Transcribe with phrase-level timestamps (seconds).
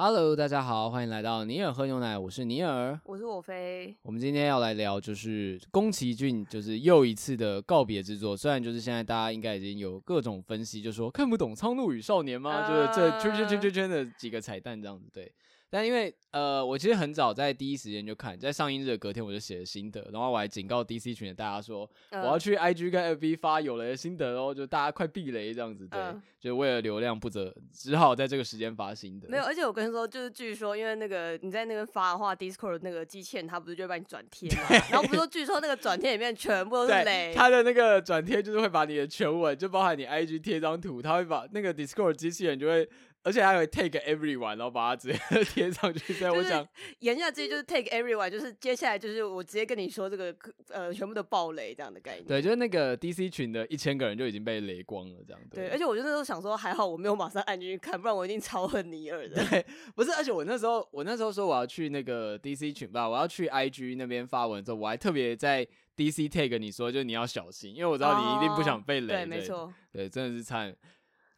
[0.00, 3.96] Hello，大家好，欢迎来到尼尔喝牛奶，我是尼尔，我是我飞。
[4.02, 8.36] 我们今天要来聊就是宫崎骏，就是又一次的告别之作。
[8.36, 15.32] 虽然就是现在大家应该已经有各种分析，就说看不懂《苍鹭与少年》吗？Uh、就是这圈圈圈圈圈的几个彩蛋这样子，对。
[15.70, 26.00] 但因为呃，我其实很早在第一时间就看，在上映日的隔天我就写了心得，然后我还警告 DC 群的大家说，我要去 IG 跟 FB 发有雷的心得哦，就大家快避雷这样子，对，
[26.38, 29.28] 就为了流量不择，只好在这个时间发心得。
[29.28, 42.88] 没有，而且我跟你说，就是据说，因为那个你在那边发的话 Discord 那个机器人他不是就会帮你转贴嘛，然后不是说据说那个转贴里面全部都是雷，他的那个转贴就是会把你的全文，就包含你 IG 贴张图，他会把那个 Discord 机器人就会。
[43.24, 45.18] 而且还会 take everyone，然后把它直接
[45.52, 46.14] 贴上去。
[46.14, 46.66] 所以我想
[47.00, 50.34] 言下之意就是 take everyone，就是接下来就是我直接跟你说这个
[50.70, 52.24] 呃全部的暴雷这样的概念。
[52.26, 55.40] 对，就是那个 DC 群的一千个人就已经被雷光了这样。
[55.50, 59.44] 对，对而且我就那时候想说，还好我没有马上按进去看，不然我一定超恨尼尔的。
[59.48, 69.14] 对，不是，而且我那时候我那时候说我要去那个 DC 群吧，我要去 IG 那边发文的时候，我还特别在 DC take 你说，就你要小心，因为我知道你一定不想被雷。
[69.14, 69.72] 哦、对，没错。
[69.92, 70.74] 对，真的是惨。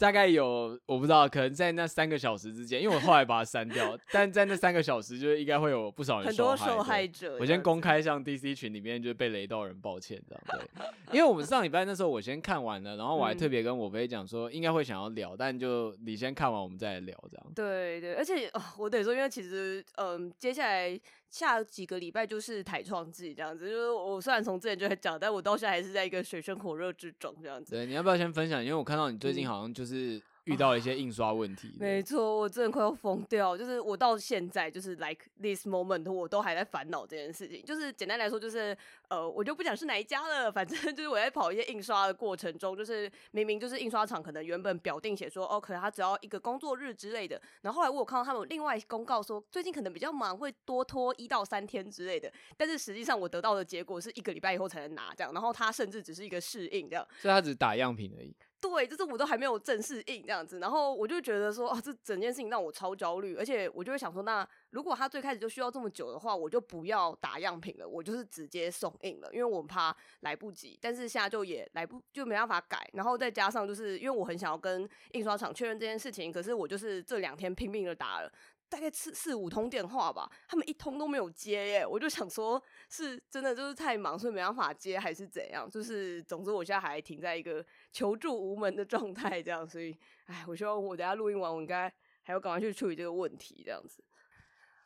[0.00, 6.56] 大概有我不知道，可能在那三个小时之间，因为我后来把它删掉， 但在那三个小时，就是应该会有不少人受害。
[6.56, 7.36] 很多受害者。
[7.38, 10.86] 我先公开向 DC 群里面就被雷到人抱歉，这样对。
[11.12, 17.46] 因为我们上礼拜那时候我先看完了，然后我还特别跟我飞讲说应该会想要聊，但就你先看完我们再来聊这样。
[17.54, 20.98] 对对，而且哦，我得说，因为其实嗯，接下来。
[21.30, 27.72] 下几个礼拜就是台创季这样子，就是我虽然从之前就在讲，但我到现在还是在一个水深火热之中这样子。
[27.72, 28.62] 对，你要不要先分享？
[28.62, 30.20] 因为我看到你最近好像就是。
[30.46, 33.56] 嗯遇到了一些印刷问题，没错，我真的快要疯掉。
[33.56, 37.62] 就是我到现在就是 like this moment，我都还在烦恼这件事情。
[37.64, 38.76] 就是简单来说，就是
[39.08, 47.40] 呃，我就不讲是哪一家了，反正 就是我在跑一些印刷的过程中，就是明明就是印刷厂可能原本表定写说，哦，可能他只要一个工作日之类的。
[47.60, 52.32] 然后后来我有看到他们另外公告说，最近可能比较忙，会多拖一到三天之类的。
[52.56, 58.34] 但是实际上我得到的结果是一个礼拜以后才能拿这样，然后他甚至只是一个试印这样，所以他只打样品而已。
[58.60, 70.78] 对，就是我都还没有正式印这样子，然后我就觉得说啊，这整件事情让我超焦虑，而且我就会想说，那如果他最开始就需要这么久的话，我就不要打样品了，我就是直接送印了，因为我怕来不及。
[70.80, 78.30] 但是现在就也来不就没办法改，然后再加上就是因为我很想要跟印刷厂确认这件事情，可是我就是这两天拼命的打了。
[78.70, 85.68] 大概四四五通电话吧，他们一通都没有接耶，我就想说，是真的就是太忙，所以没办法接，还是怎样？
[85.68, 89.92] 就是总之我现在还停在一个求助无门的状态，这样，所以，
[90.26, 91.92] 哎，我希望我等下录音完，我应该
[92.22, 94.04] 还要赶快去处理这个问题，这样子。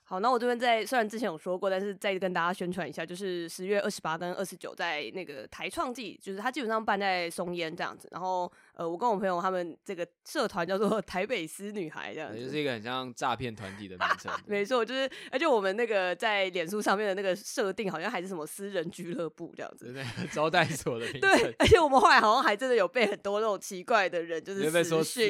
[0.06, 8.50] 好，那我这边在虽然之前有说过，但是再跟大家宣传一下，就是十月二十八跟二十九在那个台创季，就是它基本上办在松烟这样子，然后。
[8.76, 14.32] 呃，我跟我朋友他们这个社团叫做 台北私女孩，这样子，就是一个很像诈骗团体的名称。
[14.46, 21.38] 没错，就是而且我们那个在脸书上面的那个设定，好像还是什么私人俱乐部这样子，对，招待所的名 称。
[21.38, 25.20] 对，而且我们后来好像还真的有被很多那种奇怪的人，就是被说私，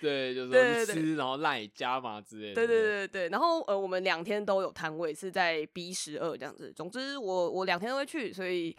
[0.00, 2.54] 对，就是说私，然后赖加码之类的。
[2.54, 6.72] 对对对对，然后呃，我们两天都有摊位，是在 B 十二这样子。
[6.74, 8.74] 总之我，我我两天都会去，所以，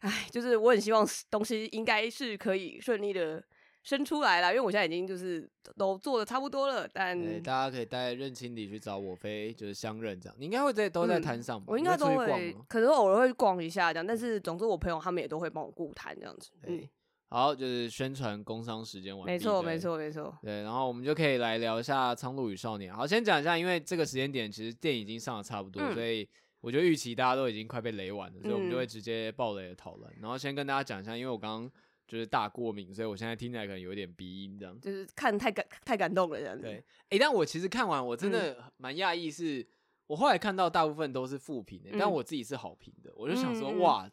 [0.00, 3.42] 哎，就是我很希望东西应该是可以顺利的。
[3.82, 10.36] 生出来了，因为我现在已经就是都做的差不多了，但大家可以带认亲礼去找我飞，就是相认这样。
[10.38, 11.66] 你应该会在都在摊上吧？
[11.66, 14.06] 我应该都会，可能偶尔会逛一下这样。
[14.06, 16.50] 但是总之，我朋友他们也都会帮我顾摊这样子。
[16.62, 16.88] 嗯，
[17.28, 19.32] 好，就是宣传工商时间完毕。
[19.32, 20.32] 没错，没错，没错。
[20.42, 22.92] 对，然后我们就可以来聊一下《苍鹭与少年》。
[22.96, 26.28] 好，先讲一下，因为这个时间点其实电影已经上的差不多，所以
[26.60, 30.08] 我觉得预期大家都已经快被雷完了，所以我们就会直接爆雷的讨论。
[30.20, 31.72] 然后先跟大家讲一下，因为我刚刚。
[32.12, 34.78] 就是大过敏，所以我现在听起来可能有点鼻音，这样。
[34.82, 36.60] 就是看太感太感动了，这样子。
[36.60, 39.66] 对，哎、欸，但我其实看完，我真的蛮讶异，是
[40.06, 44.10] 我后来看到大部分都是负评的，嗯、但我自己是好评的，我就想说，嗯、哇，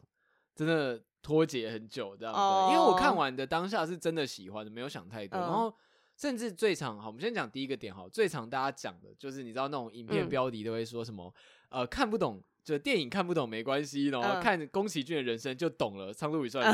[0.54, 2.40] 真的脱节很久这样子。
[2.40, 5.38] 哦、因为我看完的当下是真的喜欢的，没有想太多。
[5.38, 5.76] 嗯、然后
[6.16, 11.30] 甚至最常好，我们先讲第一个点哈，最常大家讲的就是你知道那种影片标题都会说什么，
[11.68, 12.42] 嗯、呃，看不懂。
[12.62, 16.72] 就电影看不懂没关系，然后看宫崎骏的人生就懂了《苍鹭与少年》。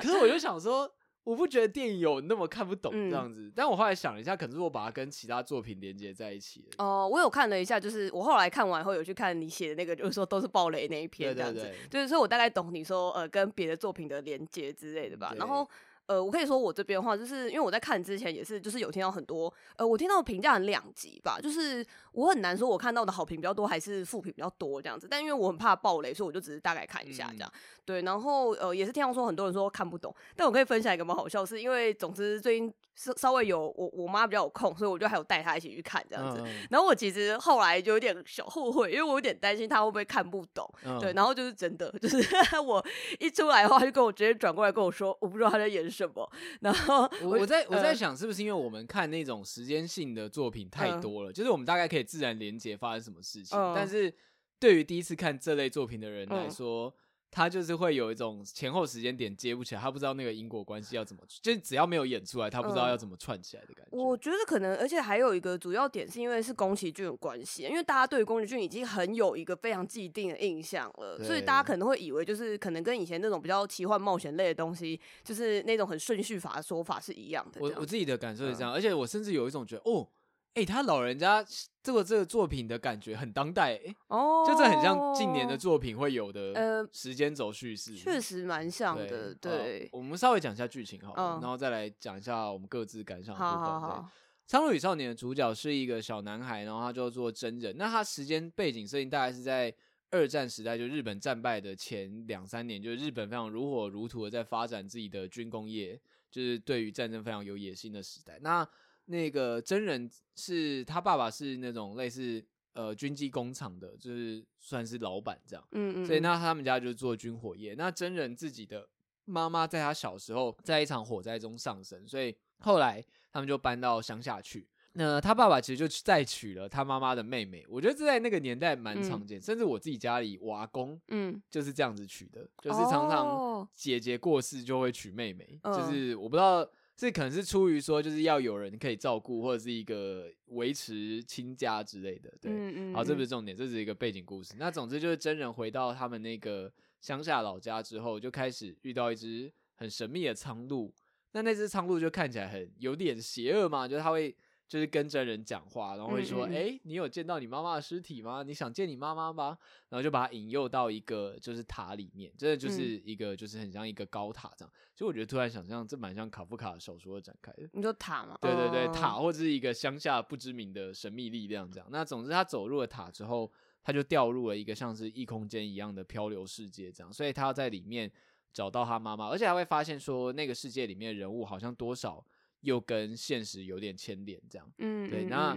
[0.00, 0.90] 可是我就想说，
[1.24, 3.42] 我不觉得电影有那么看不懂这样子。
[3.42, 6.64] 嗯、但我后来想了一下，可能是我把它跟其他作品连接在一起。
[6.78, 11.60] 哦、呃，我有看了一下，就是我后来看完后有去看你写的那个，就是说都是暴雷那一篇这样子。
[11.60, 15.34] 对对对，就是说我大概懂你说呃跟别的作品的连接之类的吧。
[15.36, 15.68] 然后。
[16.06, 36.40] 呃，我可以说我这边的话，就是因为我在看之前也是，就是有听到很多，呃，我听到评价很两极吧，就是我很难说我看到的好评比较多还是负评比较多这样子，但因为我很怕暴雷，所以我就只是大概看一下这样，嗯、对，然后呃也是听到说很多人说看不懂，但我可以分享一个蛮好笑，是因为总之最近稍稍微有我我妈比较有空，所以我就还有带她一起去看这样子。
[36.44, 40.68] 嗯、然后我其实后来就有点小后悔，因为我有点担心她会不会看不懂。
[40.84, 42.18] 嗯、对，然后就是真的，就是
[42.64, 42.84] 我
[43.18, 46.30] 一出来的话，就跟我直接转过来跟我说，我不知道她在演什么。
[46.60, 54.14] 然后我我在我在想，是不是因为我们看那种时间性的作品太多了，嗯、就是我们大概可以自然连接发生什么事情，嗯、但是
[54.58, 56.94] 对于第一次看这类作品的人来说。
[57.34, 63.96] 嗯他就是会有一种前后时间点接不起来，他不知道那个因果关系要怎么，就只要没有演出来，他不知道要怎么串起来的感觉。
[63.96, 77.60] 嗯、我觉得可能，而且还有一个主要点是因为是宫崎骏的关系，因为大家对宫崎骏已经很有一个非常既定的印象了，所以大家可能会以为就是可能跟以前那种比较奇幻冒险类的东西，就是那种很顺序法的说法是一样的。
[77.60, 80.08] 我我自己的感受是这样，嗯、而且我甚至有一种觉得哦。
[80.54, 81.44] 哎、欸，他老人家
[81.82, 89.34] 这个这个作品的感觉很当代，哦，就这很像近年的作品会有的，呃，时间轴叙事，确实蛮像的，对。
[89.34, 93.64] 对我们稍微讲一下剧情好了，嗯、然后再来讲一下我们各自感想的部分。
[93.64, 94.06] 好好好对，
[94.46, 97.76] 《苍鹭与少年》的主角是一个小男孩，然后他叫做真人。
[97.76, 99.74] 那他时间背景设定大概是在
[100.12, 108.38] 二战时代，就日本战败的前两三年，就是日本非常如火如荼的在发展自己的军工业，就是对于战争非常有野心的时代。
[108.40, 108.64] 那
[109.06, 112.42] 那个真人是他爸爸是那种类似
[112.72, 117.74] 呃军机工厂的，就是算是老板这样，嗯嗯，所以那他们家就是做军火业。
[117.74, 118.88] 那真人自己的
[119.26, 124.66] 妈妈在他小时候在一场火灾中丧生，所以后来他们就搬到乡下去。
[124.96, 127.64] 那他爸爸其实就再娶了他妈妈的妹妹。
[127.68, 136.66] 我觉得这在那个年代蛮常见，嗯、甚至我自己家里我阿公，嗯，就是这样子娶的，嗯、就是常常姐姐过世就会娶妹妹，哦、就是我不知道。
[136.96, 142.52] 这可能是出于说，就是要有人可以照顾，或者是一个维持亲家之类的，对。
[142.52, 142.94] 嗯嗯。
[142.94, 144.54] 好，这不是重点，这是一个背景故事。
[144.58, 150.92] 那总之就是真人回到他们那个乡下老家之后，就开始遇到一只很神秘的苍鹭。
[151.32, 154.36] 那那只苍鹭就看起来很有点邪恶嘛，就是它会。
[154.74, 158.42] 就是跟真人讲话，然后会说：“哎、嗯嗯欸，你有见到你妈妈的尸体吗？
[158.42, 159.56] 你想见你妈妈吗？”
[159.88, 164.72] 然后就把他引诱到一个就是塔里面，真的就是一个就是很像一个高塔这样。
[164.92, 167.68] 所以我觉得突然想象，这蛮像卡夫卡的小说的展开的。
[167.72, 168.36] 你说塔吗？
[168.40, 171.88] 对对对，塔或者是一个乡下不知名的神秘力量这样。
[171.92, 173.48] 那总之他走入了塔之后，
[173.80, 177.12] 他就掉入了一个像是异空间一样的漂流世界这样。
[177.12, 178.10] 所以他要在里面
[178.52, 182.26] 找到他妈妈，而且还会发现说那个世界里面的人物好像多少。
[182.64, 185.26] 又跟现实有点牵连，这样，嗯，对。
[185.26, 185.56] 那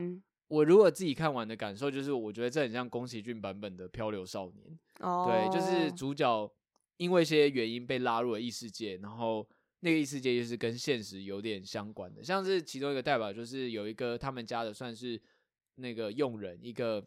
[0.50, 4.68] 我如果自己看完的感受就是，我觉得这很像宫崎骏版本的《漂流少年》。
[5.06, 6.51] 哦，对，就是主角
[6.98, 9.48] 因为一些原因被拉入了异世界，然后
[9.80, 15.19] 那个异世界就是跟现实有点相关的，像是其中一个代表就是有一个他们家的算是
[15.75, 17.06] 那个佣人，一个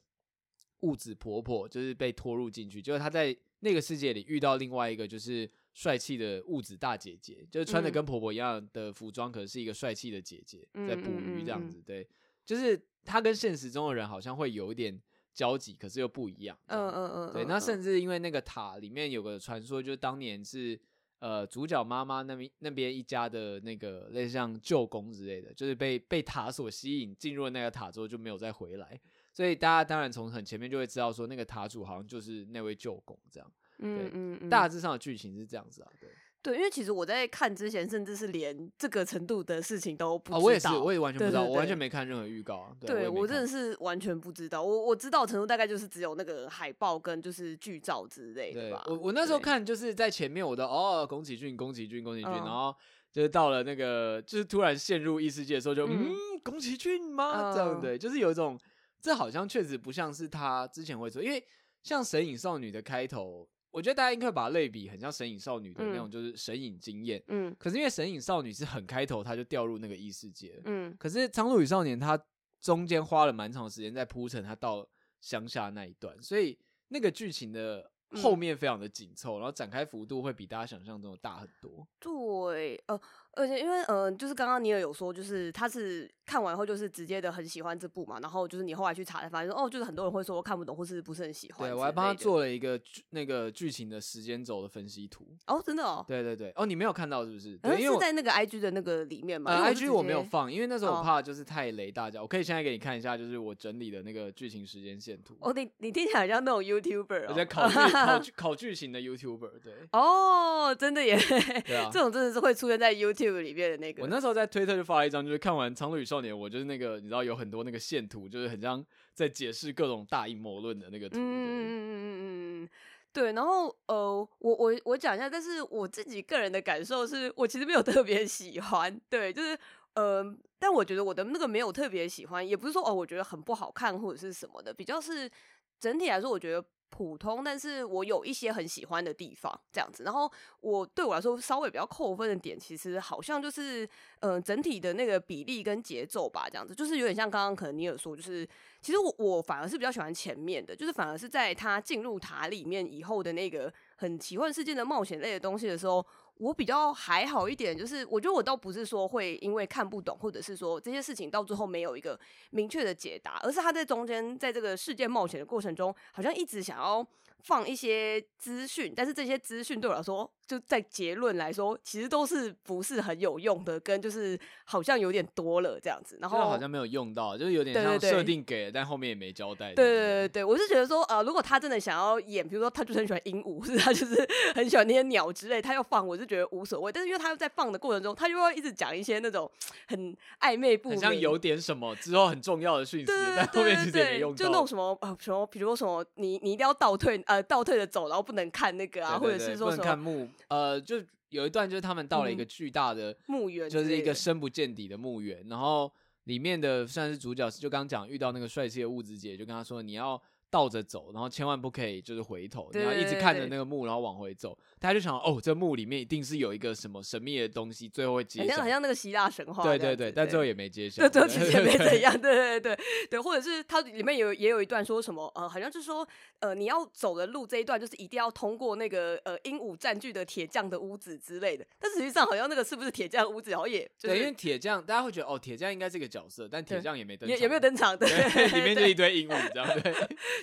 [0.80, 5.50] 物质婆婆，就是被拖入进去，就是他在那个世界里遇到另外一个就是。
[5.72, 11.80] 帅气的物质大姐姐，就是穿的跟婆婆一样的服装，可是一个帅气的姐姐在捕鱼这样子。
[11.86, 12.06] 对，
[12.44, 15.00] 就是她跟现实中的人好像会有一点
[15.32, 16.58] 交集，可是又不一样。
[16.66, 17.32] 嗯嗯嗯。
[17.32, 20.78] 对，那甚至因为那个塔里面有个传说，就是当年是
[21.20, 29.00] 呃主角妈妈那边那边一家的那个类似像舅公之类的，就是被被塔所吸引进入了那个塔之后就没有再回来。
[29.32, 33.52] 所以大家当然从很前面就会知道说，那个塔主好像就是那位舅公这样。
[33.82, 36.08] 嗯嗯嗯，大致上的剧情是这样子啊，对
[36.42, 40.38] 对，因为其实我在看之前，甚至是连这个程度的事情都不知道。
[40.38, 42.72] 我也是，我也完全不知道，我完全没看任何预告啊。
[42.80, 44.62] 对，我真的是完全不知道。
[44.62, 48.82] 我我知道程度大概就是只有那个海报跟就是剧照之类的吧。
[48.86, 52.74] 我我那时候看就是在前面，我的哦，宫崎骏，宫崎骏，宫崎骏，然后
[53.12, 57.52] 就是到了那个就是突然陷入异世界的时候，就嗯，宫崎骏吗？
[57.52, 58.58] 这样对，就是有一种
[58.98, 61.44] 这好像确实不像是他之前会做，因为
[61.82, 63.46] 像《神隐少女》的开头。
[63.70, 67.22] 我觉得大家应该会把它类比很像《神隐少女》的那种，就是神隐经验。
[67.28, 70.60] 嗯，可是因为《神隐少女》是很开头，他就掉入那个异世界。
[70.64, 72.20] 嗯，可是《苍鹭与少年》他
[72.60, 74.86] 中间花了蛮长的时间在铺陈他到
[75.20, 76.58] 乡下那一段，所以
[76.88, 81.86] 那个剧情的后面非常的紧凑，然后展开幅度会比大家想象中的大很多。
[81.98, 83.00] 对，呃。
[83.34, 91.68] 而且因为嗯、呃，就是刚刚尼尔有说，就是他是看完后就是直接的很喜欢这部嘛，然后就是你后来去查才发现说，哦，就是很多人会说看不懂或是不是很喜欢。
[91.68, 95.26] 对，我还帮他做了一个那个剧情的时间轴的分析图。
[95.46, 96.04] 哦，真的哦。
[96.08, 97.56] 对对对，哦，你没有看到是不是？
[97.58, 99.52] 对，因为是在那个 IG 的那个里面嘛。
[99.52, 102.20] 呃，IG 我没有放，因为那时候我怕就是太雷大家。
[102.20, 105.36] 哦、我可以现在给你看一下，就是我整理的那个剧情时间线图。
[105.40, 109.60] 哦，你你听起来像那种 YouTuber，、哦、我在考剧 考剧考剧情的 YouTuber。
[109.62, 109.72] 对。
[109.92, 111.16] 哦，真的耶。
[111.64, 111.88] 对啊。
[111.92, 114.02] 这种真的是会出现在 YouTube 里面的那个。
[114.02, 118.84] 我那时候在推特就发了一张，就是看完《苍鹭与少年》，我就是那个你知道有很多那个线图，就是很像
[119.14, 121.16] 在解释各种大阴谋论的那个图。
[121.18, 122.68] 嗯嗯嗯嗯嗯，
[123.12, 123.32] 对。
[123.32, 129.00] 然后呃，我我我讲一下，但是我自己个人的感受是，我其实没有特别喜欢。
[129.08, 129.58] 对，就是
[129.94, 130.24] 呃，
[130.58, 135.30] 但我觉得我的那个没有特别喜欢，也不是说哦，我觉得很不好看或者是什么的，比较是
[135.78, 136.64] 整体来说，我觉得。
[136.90, 140.02] 普通，但是我有一些很喜欢的地方，这样子。
[140.02, 140.30] 然后
[140.60, 143.86] 我对我来说稍微比较扣分的点，其实好像就是，
[144.18, 148.46] 嗯、呃，整体的那个比例跟节奏吧，这样子，就是有点像刚刚可能你有说，就是
[148.82, 156.04] 其实我我反而是比较喜欢前面的，就是反而是在他进入塔里面以后的那个很奇幻世界的冒险类的东西的时候。
[156.40, 162.18] 我比较还好一点，就是我觉得我倒不是说会因为看不懂，或者是说这些事情到最后没有一个
[162.48, 167.06] 明确的解答，而是他在中间在这个世界冒险的过程中，好像一直想要
[167.44, 170.30] 放一些资讯，但是这些资讯对我来说。
[170.50, 179.72] 就在结论来说，其实都是不是很有用的，跟就是好像有点多了这样子，然后好像没有用到，就是有点像设定给但后面也没交代。
[179.74, 186.90] 对对对对，我是觉得说，呃，如果他真的想要演，比如说他就是很喜欢鹦鹉， 是他就是很喜欢那些鸟之类，他要放，我是觉得无所谓。
[186.90, 189.48] 但是因为他又在放的过程中，他又要一直讲一些那种
[189.86, 194.36] 很暧昧不明，好像有点什么之后很重要的讯息，但后面其实也没用到。
[194.36, 200.96] 就那种什么呃什么，比如说什么，你你一定要倒退呃倒退的走，然后不能看那个啊，对对对，或者是说什么看墓呃就。
[201.30, 205.88] 有一段就是他们到了一个巨大的墓园，就是一个深不见底的墓园，然后
[206.24, 210.20] 里面的算是主角，就刚刚讲遇到那个帅气的物质姐，就跟他说你要。
[210.50, 214.58] 倒着走，然后千万不可以就是回头，你要一直看着那个墓，然后往回走。
[214.78, 218.44] 大家就想，哦，这墓里面一定是有一个什么神秘的东西，最后会揭晓。
[218.44, 219.62] 好像好像那个希腊神话。
[219.62, 221.02] 对对对，但最后也没揭晓。
[221.02, 222.12] 对，最后其实也没怎样。
[222.20, 222.78] 对对对
[223.10, 226.06] 对，或者是它里面有也有一段说什么，呃，好像就是说，
[226.40, 231.66] 呃，你要走的路这一段就是一定要通过那个呃鹦鹉占据的铁匠的屋子之类的。
[231.78, 238.08] 但实际上好像那个是不是铁匠屋子，然后也对，因为铁匠大家会觉得哦，铁匠应该是个角色，但铁匠也没登场，也也没有登场，对，
[238.48, 239.94] 里面就一堆鹦鹉这样， 对，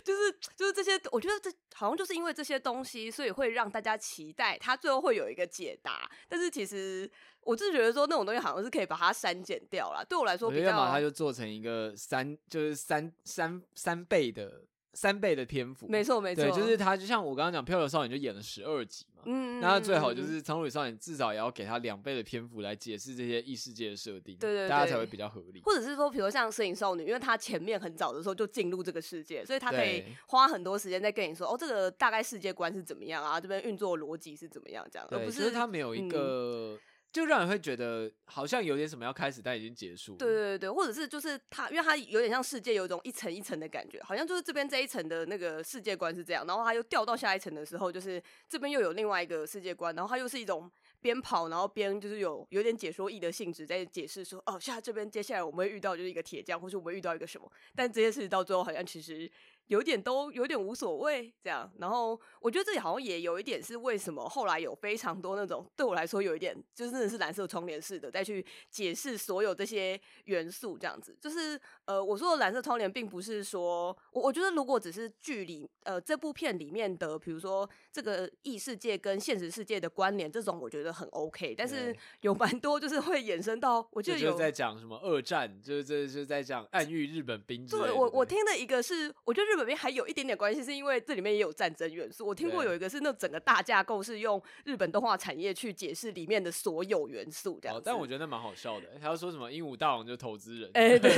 [0.06, 0.78] 就是就是。
[0.78, 6.08] 这些我觉得这好像就是因为这些东西，所以会让大家期待它最后会有一个解答。
[6.30, 10.06] 但是其实我是觉得说那种东西好像是可以把它删减掉了。
[10.08, 14.66] 对我来说比较，要么它就做成一个三，就是三三三倍的。
[14.94, 25.62] 三倍的篇幅，没错没错，对，就是他，就像我刚刚讲《漂流少女》就演了十二集嘛，嗯，那最好就是《苍鹭与少年》至少也要给他两倍的篇幅来解释这些异世界的设定，对，对对，大家才会比较合理。
[25.64, 36.76] 或者是说，比如像《摄影少女》，因为她前面很早的时候就进入这个世界，所以她可以花很多时间在跟你说，哦，这个大概世界观是怎么样啊，这边运作逻辑是怎么样，这样，对，而不是，就是他没有一个。
[36.76, 36.80] 嗯
[37.18, 40.16] 就让人会觉得好像有点什么要开始，但已经结束。
[40.18, 50.72] 对对对，或者是就是它，因为它有点像世界有一种一层一层的感觉，好像就是这边这一层的那个世界观是这样，然后它又掉到下一层的时候，就是这边又有另外一个世界观，然后它又是一种
[51.02, 59.30] 边跑然后边就是有有点解说意的性质在解释说，哦，现在这边接下来我们会遇到就是一个铁匠，或是我们会遇到一个什么，但这些事情到最后好像其实。
[59.68, 87.68] 有点都有点无所谓这样，然后我觉得这里好像也有一点是为什么后来有非常多那种对我来说有一点就真的是蓝色窗帘式的再去解释所有这些元素这样子，就是呃我说的蓝色窗帘并不是说我我觉得如果只是剧里呃这部片里面的比如说这个异世界跟现实世界的关联这种我觉得很 OK，但是有蛮多就是会衍生到我觉得有在讲什么二战，就是这就是在讲暗喻日本兵。
[87.68, 89.68] 对，我我听的一个是我觉得日本。
[89.68, 92.26] 里面还有一点点关系，是因为这里面也有战争元素。
[92.26, 97.82] 我听过有一个是那整个大架构是用日本动画产业去解释里面的所有元素，这样、哦。
[97.84, 98.86] 但我觉得那蛮好笑的。
[99.02, 101.10] 他要说什么鹦鹉大王就是投资人，哎、欸， 对，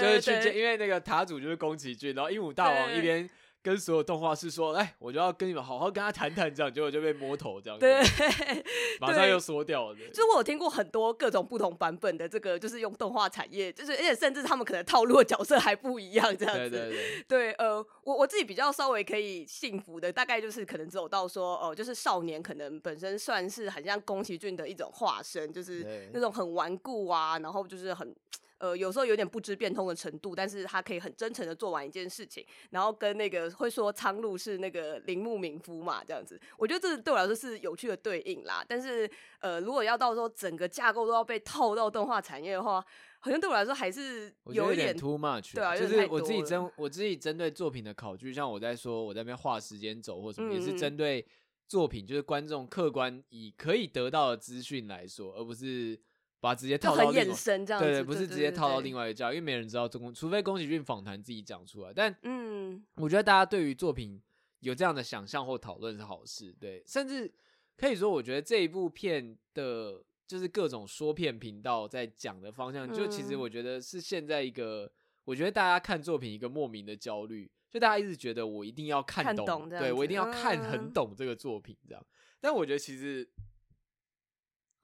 [0.00, 3.28] 就是去见，因为那个塔主就是宫崎骏，然后鹦鹉大王一边。
[3.62, 8.02] 跟所有动画师说，哎，我就要跟你们好好跟他谈谈，这样 结果就被摸头这样子，对，
[9.00, 9.96] 马上又缩掉了。
[10.10, 16.70] 就是我有听过很多各种不同版本的这个，就是用动画产业，就是而且甚至他们可能套路的角色还不一样，这样子。
[16.70, 17.24] 对对对。
[17.28, 28.14] 对，呃，我我自己比较稍微可以幸福的，大概就是可能走到说，哦、呃，就是少年可能本身算是很像宫崎骏的一种化身，就是那种很顽固啊，然后就是很。
[28.58, 38.64] 呃，有时候有点不知变通的程度，但是他可以很真诚的做完一件事情，然后跟那个会说苍鹭是那个铃木敏夫嘛，这样子，我觉得这对我来说是有趣的对应啦。
[38.66, 42.84] 但是，呃，如果要到时候整个架构都要被套到动画产业的话，
[43.20, 45.54] 好像对我来说还是有一点，too much。
[45.54, 51.24] 对啊，就是我自己针我自己针对作品的考据，像我在说我在那边画时间轴或什么，嗯、也是针对
[51.68, 55.96] 作品，就是观众客观以可以得到的资讯来说，而不是。
[56.40, 61.92] 把直接套到另外，对，对对，不是直接套到另外一个架，因为没人知道中，除非宫崎骏访谈自己讲出来。
[61.92, 64.22] 但嗯，我觉得大家对于作品
[64.60, 67.28] 有这样的想象或讨论是好事，对，甚至
[67.76, 74.88] 可以说，我觉得这一部片的，就是各种说片频道在讲的方向，就其实我觉得是现在一个，
[75.24, 82.06] 我觉得大家看作品一个莫名的焦虑，就大家一直觉得我一定要看懂，看懂对我一定要看很懂这个作品这样，
[82.40, 83.28] 但我觉得其实。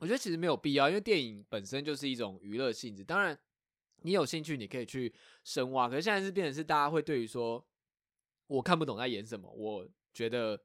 [0.04, 3.02] 我觉得其实没有必要，因为电影本身就是一种娱乐性质。
[3.02, 3.34] 当然，
[4.02, 5.10] 你有兴趣，你可以去
[5.44, 5.88] 深挖。
[5.88, 7.66] 可是现在是变成是大家会对于说，
[8.48, 10.62] 我看不懂在演什么，我觉得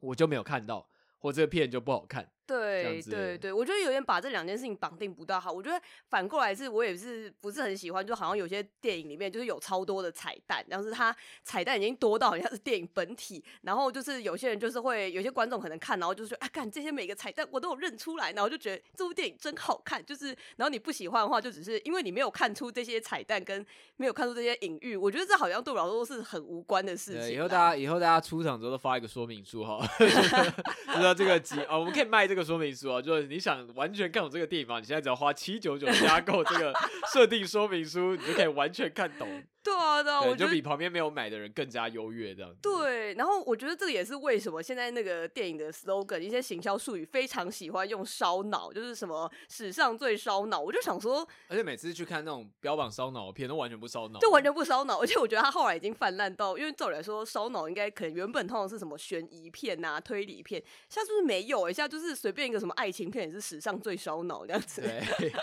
[0.00, 0.88] 我就没有看到，
[1.18, 2.32] 或这个片就不好看。
[2.60, 5.50] 对对对，我觉得有点把这两件事情绑定不大好。
[5.50, 13.42] 我觉得反过来是，我也是不是很喜欢，就好像有些电影里面就是有超多的彩蛋，但是它彩蛋已经多到好像是电影本体。
[13.62, 20.04] 然后就是有些人就是会有些观众可能看，然后就是说啊，看这些每个彩蛋我都有认出来，然后就觉得这部电影真好看。
[20.04, 23.64] 就是然后你不喜欢的话，就只是因为你没有看出这些彩蛋跟
[23.96, 24.96] 没有看出这些隐喻。
[24.96, 27.32] 我觉得这好像对我来说是很无关的事情。
[27.32, 33.22] 以后大家以后大家出场之后都发一个说明书哈， 知道这个集啊，我们可以卖这个说明书啊，就是。
[33.26, 34.78] 你想完全看懂这个电影吗？
[34.78, 36.72] 你现在只要花七九九加购这个
[37.12, 39.42] 设定说明书，你就可以完全看懂。
[39.62, 42.58] 对啊，对啊，我就比旁边没有买的人更加优越这样子。
[42.60, 50.60] 对，然后我觉得这个也是为什么现在那个电影的 slogan，一些行销术语非常喜欢用烧脑，就是什么史上最烧脑。
[50.60, 55.00] 我就想说，而且每次去看那种标榜烧脑的片，都完全不烧脑，就完全不烧脑。
[55.00, 61.70] 而且我觉得他后来已经泛滥到，因为照理来说，烧脑应该可能原本通常是什么悬疑片呐、推理片，现在是不是没有？
[61.70, 64.82] 一下就是随便一个什么爱情片也是史上最烧脑这样子。
[64.82, 65.32] 对。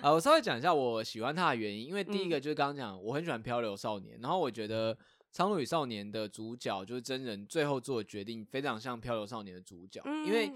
[0.00, 4.94] 啊，我稍微讲一下我喜欢他的原因，因为第一个就是刚刚讲，我很喜欢《漂流少年》，然后我觉得
[5.32, 10.48] 《苍鹭与少年》的主角就是真人，最后做的决定非常像《漂流少年》的主角，因为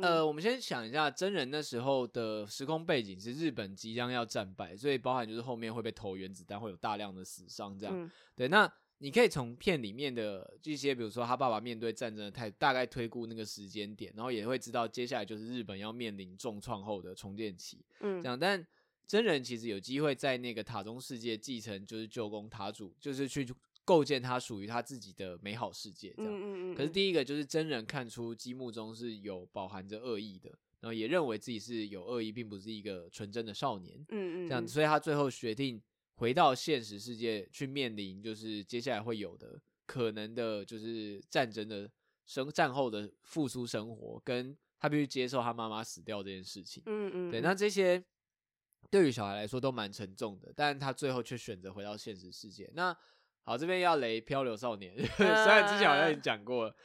[0.00, 8.72] 呃，我们先想一下，真人那时候的时空背景是日本即将要战败，所以包含就是后面会被投原子弹，会有大量的死伤，这样，对，那。
[8.98, 17.84] 你可以从片里面的这些，比如说他爸爸面对战争的态度，大概推估那个时间点，然后也会知道接下来就是日本要面临重创后的重建期。
[18.00, 18.38] 嗯，这样。
[18.38, 18.64] 但
[19.06, 23.46] 真人其实有机会在那个塔中世界继承，就是旧宫塔主，就是去
[23.84, 26.12] 构建他属于他自己的美好世界。
[26.16, 26.32] 这样。
[26.32, 26.74] 嗯嗯嗯。
[26.74, 33.98] 可是第一个就是真人看出积木中是有饱含着恶意的，然后也认为自己是有恶意，并不是一个纯真的少年。
[34.08, 34.48] 嗯嗯。
[34.48, 35.82] 这样，所以他最后决定。
[36.16, 41.90] 回到现实世界去面临，就是接下来会有的可能的，就是战争的
[42.24, 46.80] 生战后的复苏生活，跟他必须接受他妈妈死掉这件事情。
[46.86, 48.00] 嗯嗯，对，那这些
[48.90, 52.70] 对于小孩来说都蛮沉重的，但他最后却选择回到现实世界。
[52.74, 52.96] 那
[53.42, 56.76] 好，这边要雷《漂流少年》， 虽然之前好像已经讲过了，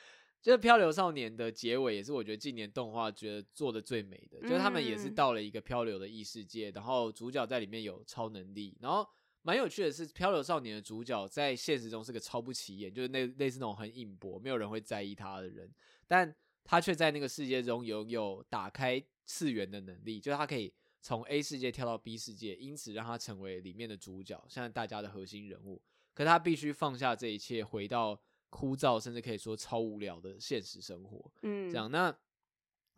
[0.41, 9.07] 就是《漂流少年》的结尾也是我觉得近年动画觉得做的最美的，就是他们也是到了一个漂流的异世界，然后主角在里面有超能力，然后。
[9.41, 15.73] 蛮有趣的是，《漂流少年》的主角在现实中是个超不起眼，就是那类似那种很隐薄、没有人会在意他的人，
[16.05, 25.81] 但他却在那个世界中拥有打开次元的能力，就是他可以从 A 世界跳到 B 世界，因此让他成为里面的主角，现在大家的核心人物。
[26.13, 31.31] 可他必须放下这一切，回到枯燥甚至可以说超无聊的现实生活。
[31.43, 31.89] 嗯，这样。
[31.89, 32.15] 那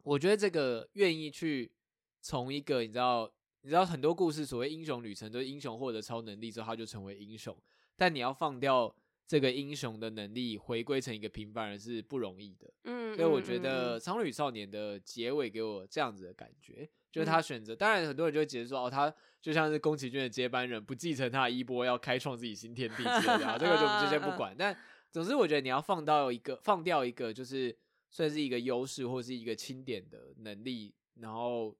[0.04, 1.72] 我觉得这个愿意去
[2.22, 3.32] 从一个你知道。
[3.64, 7.56] 你知道很多故事，所谓英雄旅程，都是英雄获得超能力之后，他就成为英雄。
[7.96, 8.92] 但你要放掉
[9.28, 12.74] 这个英雄的能力，回归成一个平凡人是不容易的。
[12.86, 17.76] 嗯，所以我觉得《苍旅少年》的结尾给我这样子的感觉，就是他选择。
[17.76, 23.58] 当然，很多人就会解释说，哦，他就像是宫崎骏的接班人，不继承他的衣钵，要开创自己新天地之类的。
[23.60, 24.56] 这个就我们就先不 管。
[24.58, 24.76] 但
[25.12, 27.78] 总之，我觉得你要放到一个，放掉一个，就是
[28.10, 31.78] 算是一个优势或是一个钦点的能力，然后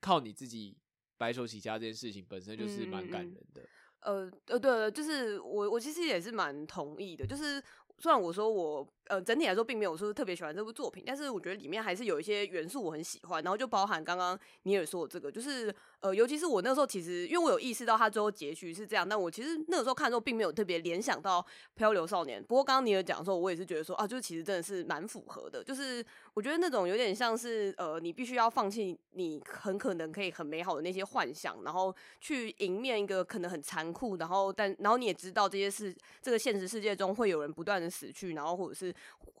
[0.00, 0.76] 靠你自己。
[1.18, 3.62] 白手起家这件事情本身就是蛮感人的。
[4.00, 7.24] 嗯、呃呃，对，就是我我其实也是蛮同意的。
[7.24, 7.62] 就是
[7.98, 13.42] 虽然我说我呃整体来说并没有说特别喜欢这部作品，但是我觉得里面还是有一些元素我很喜欢。
[13.42, 15.74] 然后就包含刚刚你也说的这个，就是。
[16.02, 21.40] 呃，尤其是我那时候，其实因为我有意识到他最后结局是这样，但我其实那个时候看的时候，并没有特别联想到
[21.76, 22.42] 《漂流少年》。
[22.44, 25.62] 不过刚刚你有讲的时候，我也是觉得说啊，就是其实真的是蛮符合的。
[25.62, 38.91] 就是我觉得那种有点像是呃，你必须要放弃你很可能可以很美好的那些幻想，然后去迎面一个可能很残酷，然后但然后你也知道这些事，这个现实世界中会有人不断的死去，然后或者是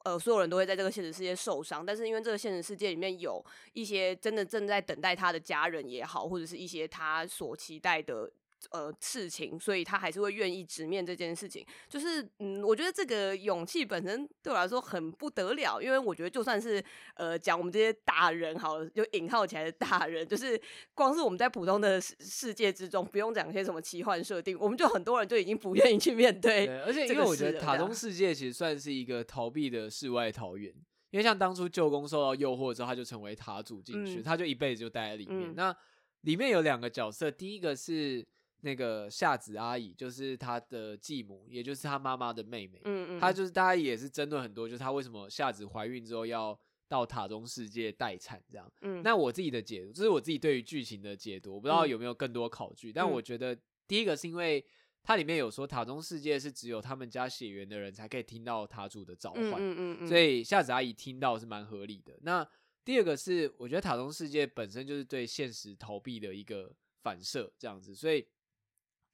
[0.04, 1.84] 呃，所有人都会在这个现实世界受伤。
[1.84, 6.62] 但是因为这个现实世界里面有一些真的正在等待他的家人也好，或者是。
[6.62, 8.30] 一些他所期待的
[8.70, 11.66] 呃事情，所以他还是会愿意直面这件事情。
[11.88, 16.82] 就是嗯，我觉得这个勇气本身对我来说很不得了，因为我觉得就算是
[17.16, 20.60] 呃讲我们这些大人好了，就引号起来的大人，就是
[20.94, 26.66] 光是我们在普通的世界之中，不用讲一些什么奇幻设定，我们就很多人就已经不愿意去面对。
[26.66, 30.72] 对，而且因为我觉得塔中世界其实算是一个逃避的世外桃源，
[31.10, 35.50] 因为像当初舅公受到诱惑之后，他就成为塔主进去，嗯、他就一辈子就待在里面。
[35.50, 35.76] 嗯、那
[36.22, 38.24] 里面有两个角色，第一个是
[38.62, 42.80] 那个夏子阿姨，就是她的继母，也就是她妈妈的妹妹。
[42.84, 48.72] 嗯嗯，她就是大家也是争论很多，就是她为什么夏子怀孕之后要到塔中世界待产这样。
[48.80, 54.64] 嗯，那我自己的解读，这是我自己对于剧情的解读，我不知道有没有更多考据，嗯、但我觉得第一个是因为
[55.02, 62.16] 它里面有说塔中世界是只有他们家血缘的人才可以听到塔主的召唤，嗯嗯嗯嗯，所以夏子阿姨听到是蛮合理的。
[62.22, 62.46] 那
[62.84, 66.72] 第二个是，我觉得塔中世界本身就是对现实逃避的一个
[67.02, 68.24] 反射，这样子，所以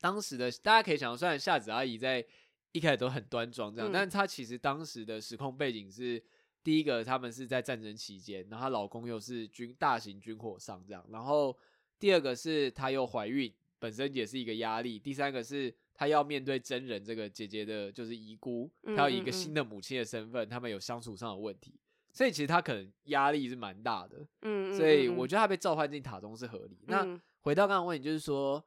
[0.00, 2.24] 当时的大家可以想，虽然夏子阿姨在
[2.72, 6.22] 一开始都很端庄这样，嗯、但她其实当时的时空背景是，
[6.62, 11.56] 第一个他们是在战争期间，然后她老公又是军大型军火商这样，然后
[11.98, 13.52] 第二个是她又怀孕。
[13.80, 14.98] 本身也是一个压力。
[14.98, 21.78] 第三个是她要面对真人这个姐姐的，就是遗孤，她有一个新的母亲的身份，他们有相处上的问题，
[22.12, 24.26] 所以其实他可能压力是蛮大的。
[24.42, 26.76] 嗯，所以我觉得他被召唤进塔中是合理。
[26.88, 27.06] 那
[27.42, 28.60] 回到刚刚问题，就是说，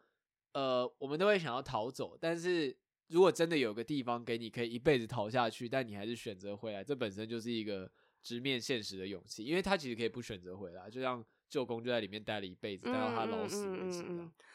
[0.54, 2.76] 呃，我们都会想要逃走，但是
[3.08, 7.90] 如果真的有个地方给你可以一辈子逃下去，但你还是选择回来，这本身就是一个
[8.22, 14.06] 直面现实的勇气，因为他其实可以不选择回来，就像舅公就在里面待了一辈子，待到他老死为止。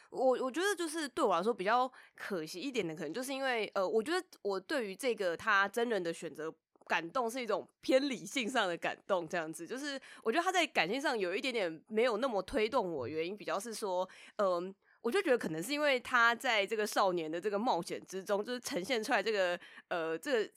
[0.09, 6.51] 我我觉得就是对我来说比较可惜一点的，可能就是因为呃，我觉得我对于这个他真人的选择
[6.87, 14.07] 感动是一种偏理性上的感动，这样子，就是我觉得他在感性上有一点点没有那么推动我，原因比较是说，
[14.37, 14.75] 嗯、呃，
[15.07, 20.51] 我就觉得可能是因为他在这个少年的这个冒险之中，就是呈现出来这个呃这个。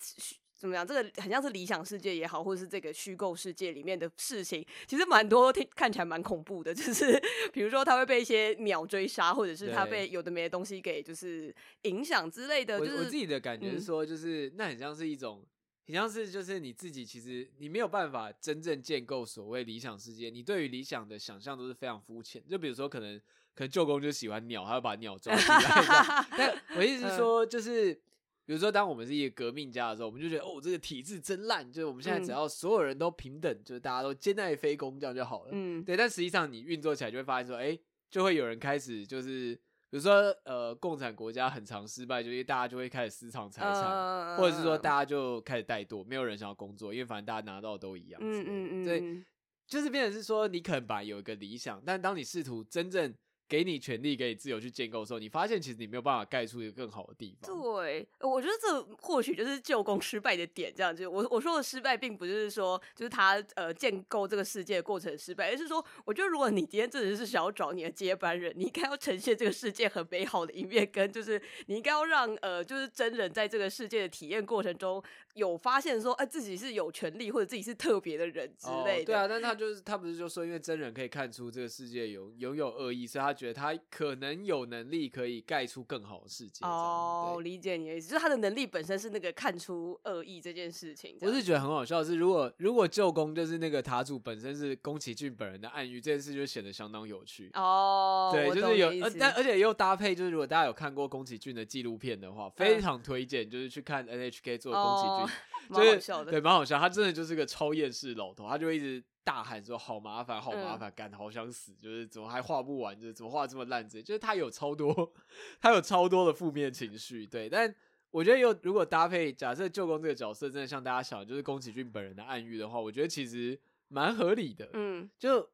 [0.60, 0.86] 怎么样？
[0.86, 6.74] 这个很像是理想世界也好，或者是这个虚构世界里面的事情，其实蛮多听看起来蛮恐怖的。
[6.74, 7.18] 就是
[7.50, 11.50] 比如说他会被一些鸟追杀，或者是他被有的没的东西给就是
[11.84, 12.78] 影响之类的。
[12.78, 15.42] 就是我，我自己的感觉是说，就是、嗯、那很像是一种，
[15.86, 22.46] 很像是就是你自己其实你没有办法真正建构所谓理想世界，你对于理想的想象都是非常肤浅。
[22.46, 23.18] 就比如说可能
[23.60, 25.58] 可能舅公就喜欢鸟，他要把鸟抓起来。
[26.38, 28.00] 但我意思是说，就是。
[28.46, 35.50] 比如说，当我们是一个革命家的时候，我们就觉得哦，这个体制真烂，就是我们现在只要所有人都平等，嗯、就是大家都兼爱非攻，这样就好了。
[35.52, 35.96] 嗯，对。
[35.96, 39.54] 但实际上，你运作起来就会发现说，哎、欸，就会有人开始就是，
[39.88, 48.20] 比如说，呃，共产国家很常失败，就是大家就会开始私藏财产，呃、或者是说大家就开始怠惰，没有人想要工作，因为反正大家拿到的都一样。
[48.20, 48.84] 嗯嗯嗯。
[48.84, 49.22] 所以
[49.68, 53.14] 就是变成是说，你可能把有一个理想，但当你试图真正。
[53.50, 57.60] 给你权利，给你自由去建构的时候，你发现其实你没有办法盖出一个更好的地方。
[57.60, 60.72] 对，我觉得这或许就是旧宫失败的点。
[60.72, 75.02] 这样，就我我说的失败，并不是说就是他呃建构这个世界的过程失败，而是说，我觉得如果你今天真的是想要找你的接班人，你应该要呈现这个世界很美好的一面，跟就是你应该要让呃就是真人在这个世界的体验过程中
[75.34, 79.02] 有发现说，哎、呃，自己是有权利或者自己是特别的人之类的。
[79.02, 83.34] 哦、对啊，但他就是他不是就说，因为真人可以看出这个世界有拥有恶意，所以他。
[83.40, 86.62] 觉得他可能有能力可以盖出更好的世界。
[86.62, 91.16] 哦，理解你的意思，就是他的能力本身是那个看出恶意这件事情。
[91.22, 97.50] 我是觉得很好笑的是，如果如果舅公就是那个塔主本身是宫崎骏本人的暗喻，这件事就显得相当有趣。
[97.54, 105.36] 哦，对，就是有，但而且又搭配，就是如果大家有看过宫崎骏的纪录片的话，非常推荐，就是去看 NHK 做宫崎骏，
[105.72, 106.78] 哦、蛮好笑的，对，蛮好笑。
[106.78, 109.02] 他真的就是个超厌世老头，他就一直。
[109.30, 111.72] 大喊说：“好麻烦，好麻烦，干、嗯，好想死！
[111.76, 113.00] 就是怎么还画不完？
[113.00, 113.88] 就是怎么画这么烂？
[113.88, 115.12] 这就是他有超多，
[115.60, 117.24] 他有超多的负面情绪。
[117.24, 117.72] 对，但
[118.10, 124.68] 我觉得有如果搭配，假设舅公这个角色真的像大家想的，就是宫崎骏本人的暗喻的话，我觉得其实蛮合理的。
[124.72, 125.48] 嗯，就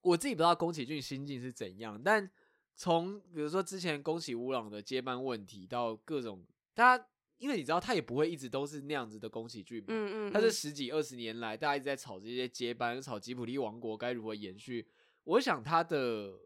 [0.00, 2.28] 我自己不知道宫崎骏心境是怎样，但
[2.74, 7.06] 从比如说之前宫崎吾朗的接班问题到各种大家。
[7.42, 9.86] 因为你知道，他也不会一直都是那样子的宫崎骏嘛。
[9.88, 10.32] 嗯，嗯嗯。
[10.32, 14.86] 他这十几二十年来，大家一直在吵这些接班，吵吉卜力王国该如何延续。
[15.24, 16.38] 我想他的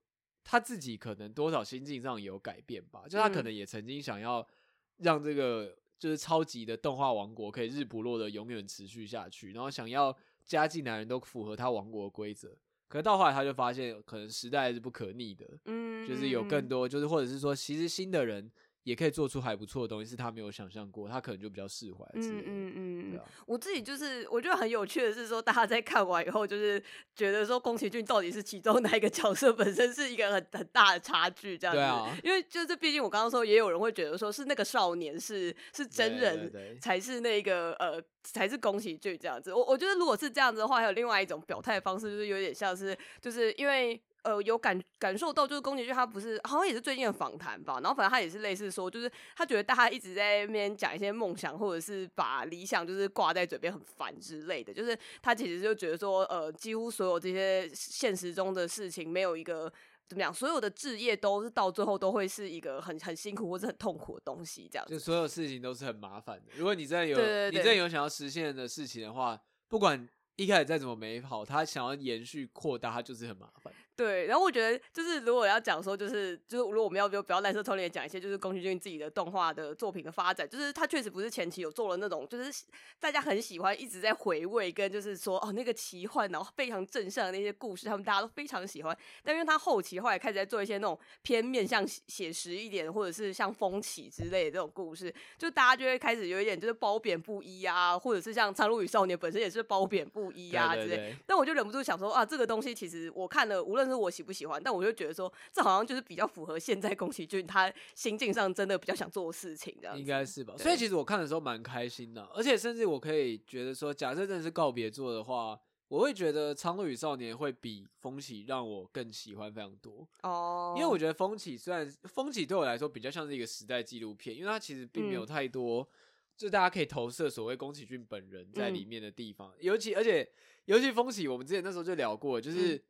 [0.42, 3.04] 他自己可能多少心境上有改变吧。
[3.06, 4.48] 就他可能也曾经想要
[4.96, 12.56] 让这个就是超级的动画王国可以日不落的永远持续下去，然后想要加进来人都符合他王国的规则。
[12.88, 15.46] 可是到后来他就发现，可能时代是不可逆的。
[15.66, 18.50] 嗯，就是有更多，就是或者是说，其实新的人。
[18.87, 22.05] 也可以做出还不错的东西，是他没有想象过，他可能就比较释怀。
[22.14, 23.25] 嗯嗯嗯，对啊。
[23.44, 26.81] 我自己就是我觉得很有趣的是说，大家在看完以后，就是
[27.12, 31.81] 觉得说宫崎骏到底是其中哪一个角色，本身是一个很很大的差距，这样子。
[31.81, 32.16] 对啊。
[32.22, 39.53] 因为就是毕竟我刚刚说，也有人会觉得说是那个少年是是真人，才是那个呃才是宫崎骏这样子。
[39.53, 44.01] 我我觉得如果是这样子的话，还有另外一种表态方式，就是有点像是就是因为。
[44.26, 59.72] 呃，有感感受到，就是宫崎骏他不是好像也是最近的访谈吧，然后反正他也是类似说，就是他觉得大家一直在那边讲一些梦想，或者是把理想就是挂在嘴边很烦之类的，就是他其实就觉得说，呃，几乎所有这些现实中的事情没有一个
[60.08, 64.92] 怎么样，所有的置业都是到最后都会是一个很很辛苦或者很痛苦的东西，这样子。
[64.92, 66.52] 就所有事情都是很麻烦的。
[66.56, 67.16] 如果你真的有，
[67.50, 70.08] 你真的有想要实现的事情的话，不管。
[70.38, 73.72] 一开始再怎么美好，他想要延续扩大，他就是很麻烦。
[73.96, 82.64] 对，然后我觉得就是如果要讲说，就是就是如果我们要不要不要烂色透脸讲一些就是宫崎骏自己的动画的作品的发展，就是他确实不是前期有做了那种就是
[83.00, 88.96] 大家很喜欢一直在回味跟就是说哦那个奇幻然后非常正向的那些故事，他们大家都非常喜欢。
[89.24, 100.88] 但因为他后期后来开始在做一些那种偏面向写实一点，或者是像风起之类的这种故事，就大家就会开始有一点就是褒贬不一啊，或者是像《苍鹭与少年》本身也是褒贬不一啊之类。
[100.88, 110.55] 对对对，但我就忍不住想说啊，这个东西其实我看了，无论是我喜不喜欢，但我就觉得说，这好像就是比较符合现在宫崎骏他心境上真的比较想做的事情，这样应该是吧？
[110.59, 120.75] 所以其实我看的时候蛮开心的，而且甚至我可以觉得说，假设真的是告别作的话，我会觉得《苍鹭与少年》会比《风起》让我更喜欢非常多哦。
[120.77, 125.88] 因为我觉得《风起》虽然《风起》对我来说比较像是一个时代纪录片，因为它其实并没有太多、嗯、
[126.37, 130.29] 就大家可以投射所谓宫崎骏本人在里面的地方，嗯、尤其而且
[130.64, 132.83] 尤其《风起》，我们之前那时候就聊过，就是。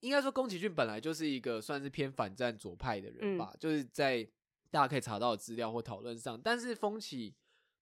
[0.00, 4.22] 嗯应该说，宫崎骏本来就是一个算是偏反战左派的人吧，嗯、就是在
[4.70, 6.40] 大家可以查到的资料或讨论上。
[6.40, 7.34] 但是风起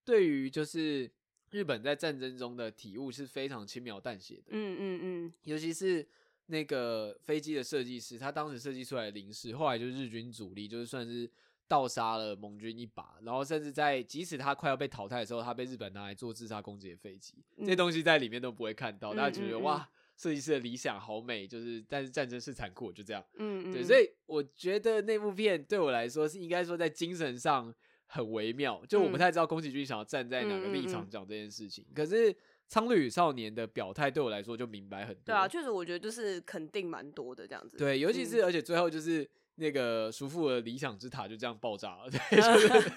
[0.03, 1.11] 对于就是
[1.51, 4.45] 日本在战争中的体悟是非常轻描淡写的。
[4.49, 6.09] 嗯嗯嗯，尤其是
[6.47, 11.31] 那个飞机的设计师，他当时设计出来的零式，后来就是日军主力，就是算是
[11.69, 13.17] 盗杀了盟军一把。
[13.23, 19.13] 然后甚至在即使他快要被淘汰的时候，他被日本拿来做自杀攻击的飞机，嗯、这些东西在里面都不会看到。
[19.13, 19.87] 大家觉得哇。
[20.17, 23.23] 设计师的理想好美，就是但是战争是残酷，就这样。
[23.39, 27.73] 嗯，嗯，对，所以我觉得那部片对我来说是应该说在精神上
[28.07, 31.85] 很微妙，就我不太知道宫崎骏想要站在哪个立场讲这件事情。
[31.85, 32.33] 嗯嗯嗯，可是
[32.67, 35.23] 《苍绿与少年》的表态对我来说就明白很多。
[35.27, 37.77] 对啊，确实我觉得就是肯定蛮多的这样子。
[37.77, 42.93] 对，尤其是、嗯、而且最后就是那个叔父的理想之塔就这样爆炸了，对， 就是。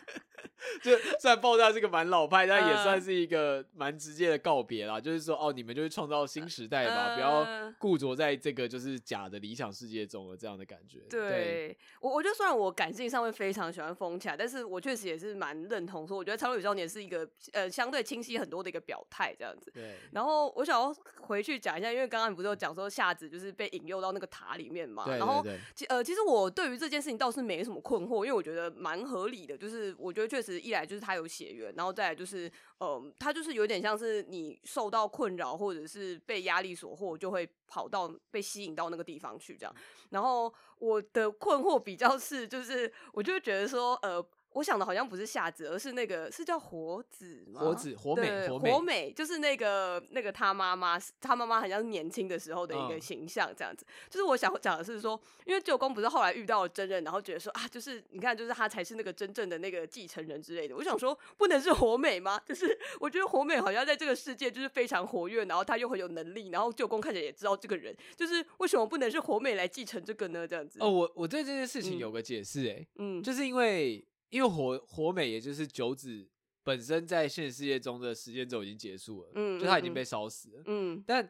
[0.84, 4.98] 就虽然爆炸是个蛮老派，但也算是一个蛮直接的告别啦。
[4.98, 11.00] Uh, 就是说，哦，你们就是创造新时代吧，uh, 不要固着在这个就是假的理想世界中了这样的感觉。
[11.10, 19.72] 对，对我，我觉得虽然我感性上面非常喜欢风起来，但是我确实也是蛮认同说，我觉得《苍鹭与少年》是一个呃相对清晰很多的一个表态这样子。
[19.74, 19.96] 对。
[20.12, 25.06] 然后我想要回去讲一下，因为刚刚你不是有讲说夏子就是被引诱到那个塔里面嘛？
[25.06, 25.20] 对，对，对。
[25.20, 30.49] 然后，其呃，其实我对于这件事情倒是没什么困惑，因为我觉得蛮合理的，就是我觉得确实。
[30.58, 39.76] 一来就是他有血缘，然后再来就是，嗯、呃，他就是有点像是你受到困扰或者是被压力所惑，就会跑到被吸引到那个地方去这样。
[40.12, 44.26] 然后我的困惑比较是，就是我就觉得说，呃。
[44.60, 47.62] 我想的好像不是夏子，而是那个是叫火子吗？
[47.62, 53.86] 火子火美火美，火美就是那个那个他妈妈，他妈妈好像是年轻的时候的一个形象，这样子。
[53.88, 60.76] 嗯、就是我想讲的是说，因为舅公不是后来遇到了真人，然后觉得说啊，就是你看，就是他才是那个真正的那个继承人之类的。
[60.76, 62.38] 我想说，不能是火美吗？
[62.46, 70.46] 就是 我觉得火美好像在这个世界就是非常活跃，然后他又很有能力，然后舅公看起来也知道这个人，就是为什么不能是火美来继承这个呢？
[70.46, 70.80] 这样子。
[70.82, 74.06] 哦，我我对这件事情有个解释、欸，哎，嗯，就是因为。
[74.30, 76.28] 因为火火美也就是九子
[76.64, 81.28] 本身在现实世界中的时间轴已经结束了，嗯，就他已经被烧死了，嗯，但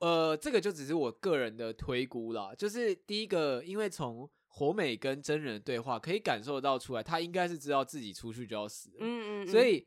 [0.00, 2.52] 呃，这个就只是我个人的推估啦。
[2.56, 9.86] 就是第一个，因为从火美跟真人的对话可以感受到出来，他应该是知道自己出去就要死了，嗯嗯，所以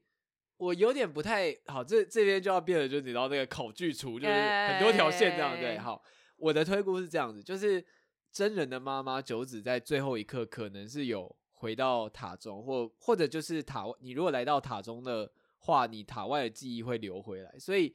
[0.57, 6.01] 我有点不太好，这这边就要变得就你知道那个考据图，就是很多条线这样，对，好，
[6.37, 7.85] 我的推估是这样子，就是
[8.31, 11.35] 真人的妈妈九子在最后一刻可能是有。
[11.65, 17.57] 回到塔中，或或者就是塔，你如果来到塔中的话，你塔外的记忆会流回来。
[17.57, 17.91] 所以，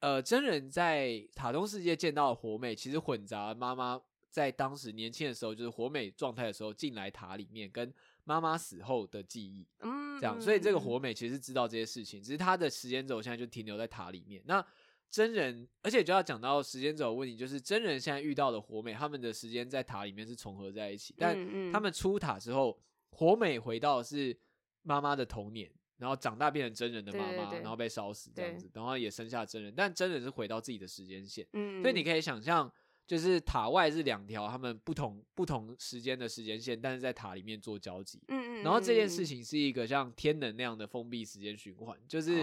[0.00, 4.00] 呃，真人在塔中世界见到的火美，其实混杂妈妈
[4.30, 10.40] 在当时年轻的时候，就是火美状态的时候进来塔里面，跟妈妈死后的记忆，嗯，这样。
[10.40, 14.42] 所以这个火美其实知道这些事情，只是他的时间轴现在就停留在塔里面。
[14.46, 14.66] 那
[15.08, 22.76] 真人，而且就要讲到时间轴问题，就是真人现在遇到的火美，他们的时间在塔里面是重合在一起，但他们出塔之后。
[23.14, 24.36] 火美回到是
[24.82, 32.70] 妈妈的童年，然后长大变成真人的妈妈，然后被烧死这样子，然后也生下真人，但真人是回到自己的时间线，嗯，所以你可以想象，
[33.06, 42.42] 就是塔外是两条他们不同不同时间的时间线，但是在塔里面做交集，嗯嗯，然后这件事情是一个像天能那样的封闭时间循环，就是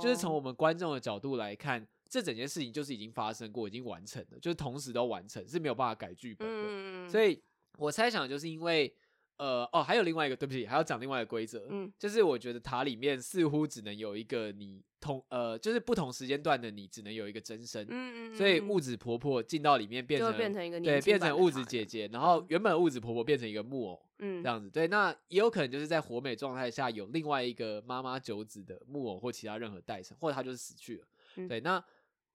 [0.00, 7.42] 就是从我们观众的角度来看，这整件事情就是已经发生过，已经完成了，就是同时都完成，是没有办法改剧本的，所以
[7.78, 8.94] 我猜想就是因为。
[9.40, 31.82] 呃哦，还有另外一个，对不起，还要讲另外一个规则，嗯，就是我觉得塔里面似乎只能有一个你同呃，就是不同时间段的你只能有一个真身，嗯嗯，嗯，所以物子婆婆进到里面变成变成一个对，变成物子姐姐，然后原本物子婆婆变成一个木偶，嗯，这样子，对，那也有可能就是在活美状态下有另外一个妈妈九子的木偶或其他任何代称，或者她就是死去了，嗯、对，那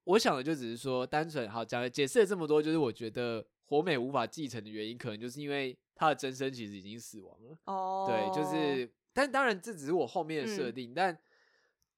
[0.06, 7.58] 我想的就只是说，单纯好讲了解释了这么多，就是我觉得火美无法继承的原因，可能就是因为他的真身其实已经死亡了。
[7.66, 11.20] 哦，对，就是，但当然这只是我后面的设定，嗯、但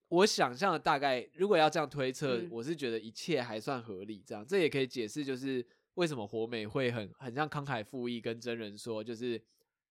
[0.07, 4.23] 我想象的大概，如果要这样推测，嗯、我是觉得一切还算合理。
[4.25, 9.41] 这样，这也可以解释，就是为什么火美会很很像慷慨赴义跟真人说，就是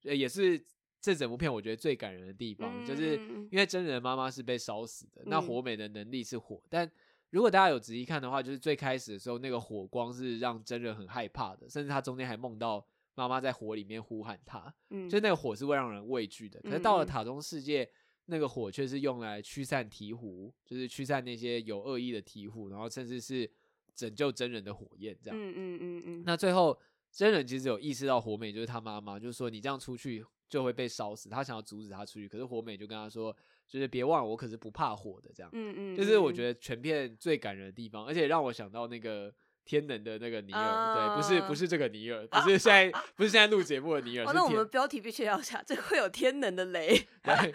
[0.03, 0.59] 也是
[1.01, 3.17] 这整部片我觉得最感人的地方，嗯、就是
[3.51, 6.91] 因为真人的妈妈是被烧死的，嗯、那火美的能力是火，但。
[7.37, 12.83] 如果大家有仔细看的话，就是最开始的时候，那个火光是让真人很害怕的，甚至他中间还梦到
[13.15, 16.59] 妈妈在火里面呼喊他，嗯，就那个火是会让人畏惧的。
[16.63, 17.91] 可是到了塔中世界，嗯、
[18.25, 23.51] 那个火却是用来驱散鹈鹕，就是驱散那些有恶意的鹈鹕，然后甚至是
[23.95, 25.39] 拯救真人的火焰，这样。
[25.39, 26.23] 嗯嗯嗯嗯。
[26.25, 26.81] 那最后
[27.13, 33.37] 真人其实有意识到火美就是他妈妈，就是说你这样出去就会被烧死，他想要阻止他出去，可是火美就跟他说。
[33.69, 35.51] 就是别忘了，我可是不怕火的，这样。
[35.53, 39.33] 嗯嗯，就是我觉得全片最感人的地方，而且让我想到那个
[39.65, 44.33] 天能的那个尼尔，对，不是不是这个尼尔，不是现在 不是现在录节目的尼尔。
[44.33, 46.97] 那我们标题必须要下，这会有天能的雷。
[47.25, 47.53] 对，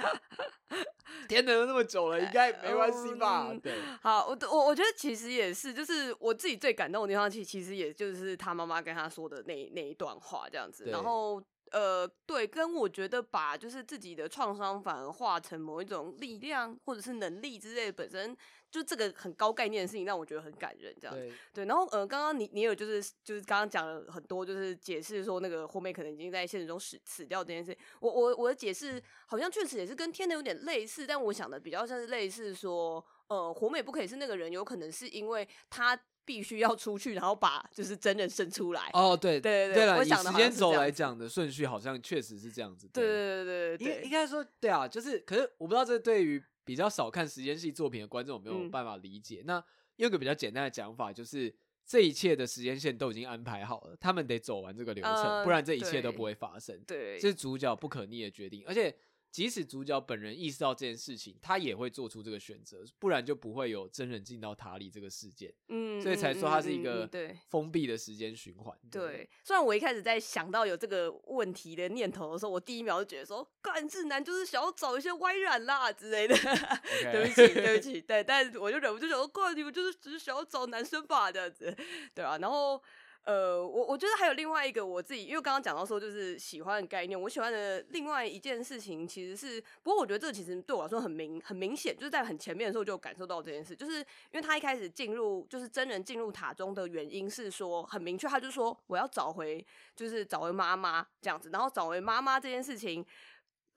[1.29, 3.53] 天能都那么久了，应该没关系吧？
[3.63, 3.73] 对。
[4.01, 11.41] 好，我我我觉得其实也是，就是我自己最感动的地方，其其实也就是他妈妈跟他说的那那一段话，这样子，然后。
[11.71, 18.35] 呃，对，跟我觉得把就是自己的创伤反而化成某一种力量或者是能力之类的，本身
[18.69, 20.93] 就这个很高概念的事情，让我觉得很感人。
[20.99, 27.75] 这样对，对，然后呃，刚刚你你有就是就是刚刚讲了很多，就是解释说那个火美可能已经在现实中死死掉这件事。
[27.99, 35.97] 我我我的解释好像确实也是跟天的有点类似，但我想的比较像是类似说，呃，火美不可以是那个人，有可能是因为他。
[36.25, 38.89] 必须要出去，然后把就是真人生出来。
[38.93, 42.87] 哦，对对对对了，以时间轴来讲的顺序，好像确实是这样子。
[42.93, 49.41] 对对对对对，应应该说对啊，就是可是我不知道这对于比较少看时间系作品的观众有没有办法理解。
[49.41, 49.63] 嗯、那
[49.95, 51.53] 有个比较简单的讲法，就是
[51.85, 56.79] 这一切的时间线都已经安排好了，他们得走完这个流程，呃、不然这一切都不会发生。
[56.87, 58.95] 对，这是主角不可逆的决定，而且。
[59.31, 65.53] 即使主角本人意识到这件事情，他也会做出这个选择，不然就不会有真人进到塔里这个事件。
[65.69, 67.09] 嗯，所以才说它是一个
[67.47, 68.77] 封闭的时间循环。
[68.91, 76.35] 对，虽然我一开始在想到有这个问题的念头的时候，我第一秒就觉得说，干智男就是想要找一些歪染啦之类的。
[76.35, 77.11] Okay.
[77.11, 81.73] 对不起，对不起，对，但我就忍不住想说，怪你们就是只是想要找男生吧，这样子，
[82.13, 82.83] 对啊，然后。
[83.23, 99.63] 呃，我我觉得还有另外一个我自己，因为刚刚讲到说就是喜欢的概念，我喜欢的另外一件事情其实是，不过我觉得这个其实对我来说很明很明显，就是在很前面的时候就感受到这件事，就是因为他一开始进入就是真人进入塔中的原因是说很明确，他就说我要找回
[99.95, 103.05] 就是找回妈妈这样子，然后找回妈妈这件事情，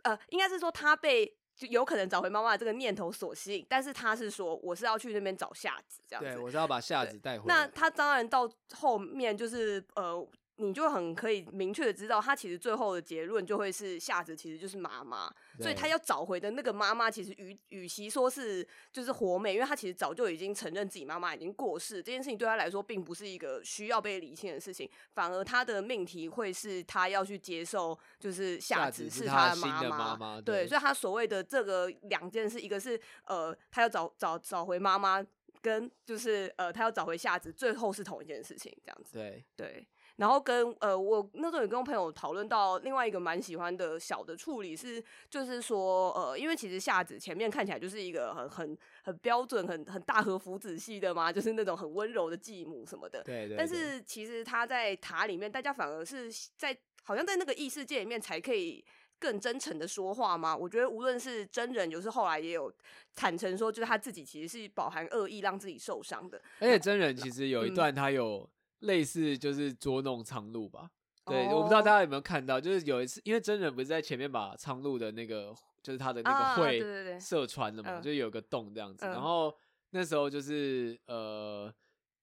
[0.04, 1.36] 呃，应该是说他被。
[1.54, 7.54] 就有可能找回妈妈这个念头所吸引，但是他是说我是要去那边找夏子这样子，对，我是要把夏子带回来。
[7.54, 10.26] 那他当然到后面就是呃。
[10.56, 35.24] 你就很可以明确的知道，他其实最后的结论就会是夏子其实就是妈妈，所以他要找回的那个妈妈，其实与与其说是就是活美，因为他其实早就已经承认自己妈妈已经过世，这件事情对他来说并不是一个需要被理清的事情，反而他的命题会是他要去接受，就是夏子是他的妈妈，对，对，所以他所谓的这个两件事，一个是呃他要找找找回妈妈，
[35.60, 39.44] 跟就是呃他要找回夏子，最后是同一件事情，这样子，对。
[39.56, 39.86] 对。
[40.16, 53.24] 然后跟呃，我那时候也跟我朋友讨论到另外一个蛮喜欢的小的处理是，就是说呃，因为其实夏子前面看起来就是一个很很很标准、很很大和福子系的嘛，就是那种很温柔的继母什么的。
[53.24, 53.56] 对，对对。
[53.56, 58.84] 但是其实他在塔里面，大家反而是在好像在那个异世界里面才可以
[59.18, 60.56] 更真诚的说话吗？
[60.56, 62.72] 我觉得无论是真人，就是后来也有
[63.16, 66.40] 坦诚说，就是他自己其实是饱含恶意让自己受伤的。
[66.60, 68.48] 而且真人其实有一段他有。
[68.84, 70.88] 类似就是捉弄苍鹭吧，
[71.26, 71.56] 对，oh.
[71.56, 79.54] 我不知道大家有没有看到，就是有一次，因为真人不是在前面把苍鹭的那个，就是他的那个喙射穿了嘛，就有个洞这样子，然后
[79.90, 81.72] 那时候就是呃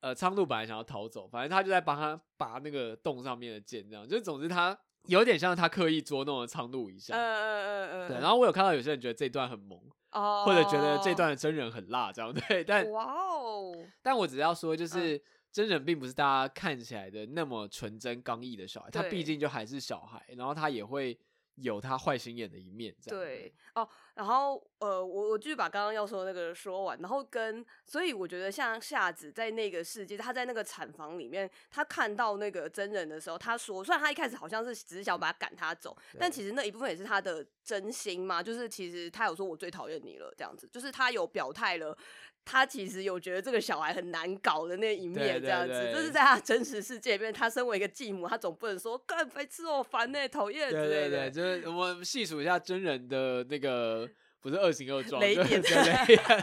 [0.02, 9.80] 呃苍鹭本来想要逃走，反正他就在帮他拔那个洞上面的剑，这样，就总之他有点像他刻意捉弄了苍鹭一下，嗯嗯嗯嗯，对，然后我有看到有些人觉得这段很萌
[10.12, 10.46] ，oh.
[10.46, 15.18] 或者觉得这段的真人很辣，这样 对，但哇哦，但我只要说就是。
[15.18, 15.24] Uh.
[15.52, 21.18] 真人并不是大家看起来的那么纯真刚毅的小孩，他毕竟就还是小孩，然后他也会
[21.56, 23.88] 有他坏心眼的一面，这样对哦。
[24.14, 41.98] 然后呃，我我继续把刚刚要说的那个说完，然后跟所以我觉得像夏子在那个世界，他在那个产房里面，他看到那个真人的时候，他说，虽然他一开始好像是只是想把他赶他走，但其实那一部分也是他的真心嘛，就是其实他有说我最讨厌你了这样子，就是他有表态了。
[42.44, 51.10] 他其实有觉得这个小孩很难搞的那一面，这样子，对对对，这是在他真实世界里面，他身为一个继母，他总不能说干白痴哦，烦呢，讨厌之类的。
[51.10, 54.10] 对对对，就是我们细数一下真人的那个，
[54.42, 55.62] 不是恶行恶状，雷点，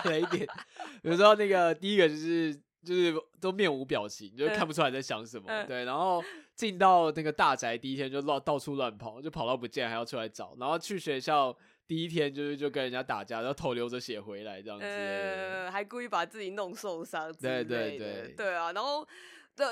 [0.05, 0.47] 雷点。
[1.03, 5.45] 比如说那个第一个就是就是都面无表情，就是看不出来在想什么。
[5.49, 6.23] 嗯、对，然后
[6.55, 11.57] 进到那个大宅第一天就乱到处乱跑，就跑到不见还要出来找，然后去学校。
[11.89, 19.09] 第一天就是就跟人家打架，然后头流着血回来这样子，呃，还故意把自己弄受伤，对对对，对啊，然后
[19.57, 19.65] 对，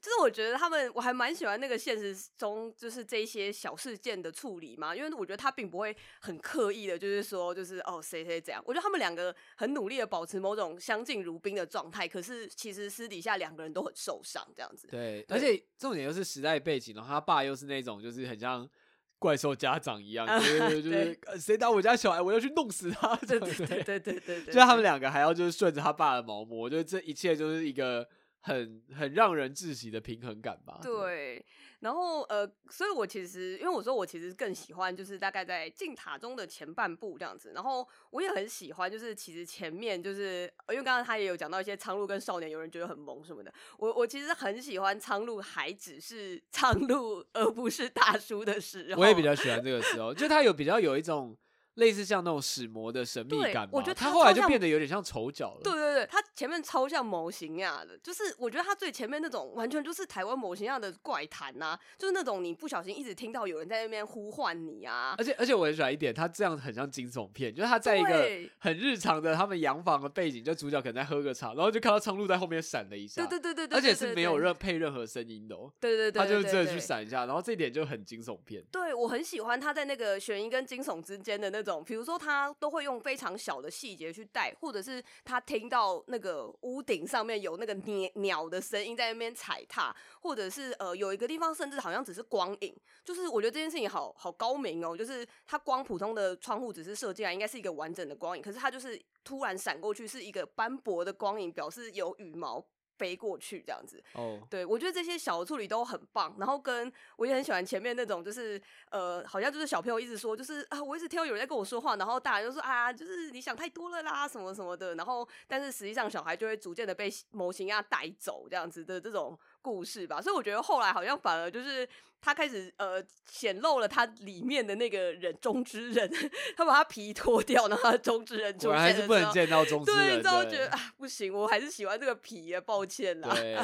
[0.00, 18.70] 就是我觉得他们我还蛮喜欢那个现实中就是这些小事件的处理嘛，因为我觉得他并不会很刻意的，就是说就是哦谁谁怎样，我觉得他们两个很努力的保持某种相敬如宾的状态，可是其实私底下两个人都很受伤这样子，对，对而且重点又是时代背景，然后他爸又是那种就是很像。
[19.18, 23.16] 怪兽家长一样，就是就是 谁打我家小孩，我要去弄死他。
[23.16, 28.06] 对对对对对对，就他们两个还要就是顺着他爸的毛摸，我觉得这一切就是一个
[28.44, 30.78] 很很让人窒息的平衡感吧。
[30.82, 31.44] 对。
[31.80, 51.36] 然后呃，所以我其实因为我说我其实更喜欢就是大概在进塔中的前半部这样子，然后我也很喜欢就是其实前面就是因为刚刚他也有讲到一些苍鹭跟少年，有人觉得很萌什么的，我我其实很喜欢苍鹭还只是苍鹭而不是大叔的时候，我也比较喜欢这个时候，就他有比较有一种。
[51.74, 55.60] 类似像那种使魔的神秘感吧，我觉得他后来就变得有点像丑角了。
[55.62, 65.14] 对对对，他前面超像模型样的，就是我觉得他最前面那种完全就是台湾模型样的怪谈呐、啊，就是那种你不小心一直听到有人在那边呼唤你啊。
[65.18, 73.26] 而且而且我很喜欢一点，他这样很像惊悚片，就是他在一个很日常的他们洋房的背景，就主角可能在喝个茶，然后就看到苍鹭在后面闪了一下。
[73.26, 75.72] 对对对对，而且是没有任配任何声音的哦。
[75.80, 78.62] 对对对，他就真的去闪一下，然后这一点就很惊悚片。
[78.70, 82.44] 对，我很喜欢他在那个悬疑跟惊悚之间的那种，比如说他。
[82.60, 102.64] 都会用非常小的细节去带，或者是他听到那个屋顶上面有那个鸟鸟的声音在那边踩踏，或者是呃有一个地方甚至好像只是光影，就是我觉得这件事情好好高明哦，就是它光普通的窗户只是射进来应该是一个完整的光影，可是它就是突然闪过去是一个斑驳的光影，表示有羽毛。
[102.98, 104.48] 飞过去这样子，哦，oh.
[104.48, 106.34] 对，我觉得这些小的处理都很棒。
[106.38, 114.94] 然后跟我也很喜欢前面那种，就是呃，好像就是小朋友一直说，就是啊，我一直听到有人在跟我说话，然后大人就说啊，就是你想太多了啦，什么什么的。
[114.94, 120.20] 然后但是实际上小孩就会逐渐的被模型啊带走这样子的这种故事吧。
[120.20, 121.88] 所以我觉得后来好像反而就是。
[122.26, 126.10] 他开始呃显露了他里面的那个人中之人，
[126.56, 130.06] 他把他皮脱掉，然后他中之人出现，还是不能见到中之人。
[130.06, 133.28] 对，你知道觉得啊不行，我还是喜欢这个皮啊，抱歉啦。
[133.34, 133.58] 对，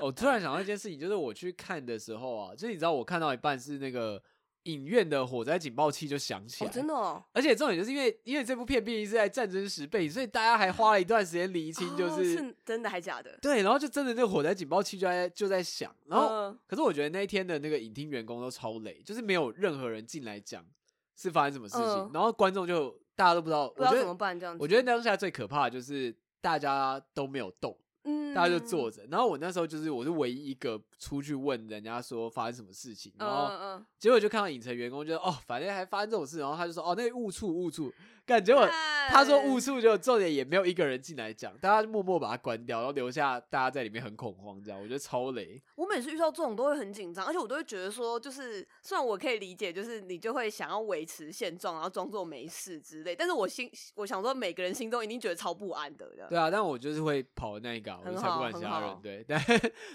[0.00, 4.22] 我突然想到一件事情，就是我去看的时候啊，就是你知道我看到一半是那个。
[4.68, 7.22] 影院的火灾警报器就响起来，哦，真的哦。
[7.32, 13.38] 而且重点就是因为，因为这部片毕竟是在战争时背景，所以大家还花了一段时间厘清，就是，哦，是真的还假的。
[13.40, 20.64] 对，然后就真的那个火灾警报器就在就在响，然后，呃，可是我觉得那一天的那个影厅员工都超累，就是没有任何人进来讲
[21.16, 24.62] 是发生什么事情，呃，然后观众就大家都不知道，不知道怎么办这样子。
[24.62, 27.76] 我觉得当下最可怕的就是大家都没有动。
[28.34, 37.92] 大家就坐着，然后我那时候就是我是唯一一个出去问人家说发生什么事情，然后结果就看到影城员工就说哦，反正还发生这种事，然后他就说哦，那误触误触。
[38.28, 38.68] 感觉我
[39.08, 45.58] 他说误触，就重点也没有一个人进来讲，大家就默默把它关掉，然后留下大家在里面很恐慌，这样我觉得超雷。
[45.76, 56.06] 我每次遇到这种都会很紧张，而且我都会觉得说，就是虽然我可以理解，就是你就会想要维持现状，然后装作没事之类，但是我心我想说，每个人心中一定觉得超不安的。
[56.28, 58.88] 对啊，但我就是会跑那一个，我才不管其他人。
[58.90, 59.42] 好对， 但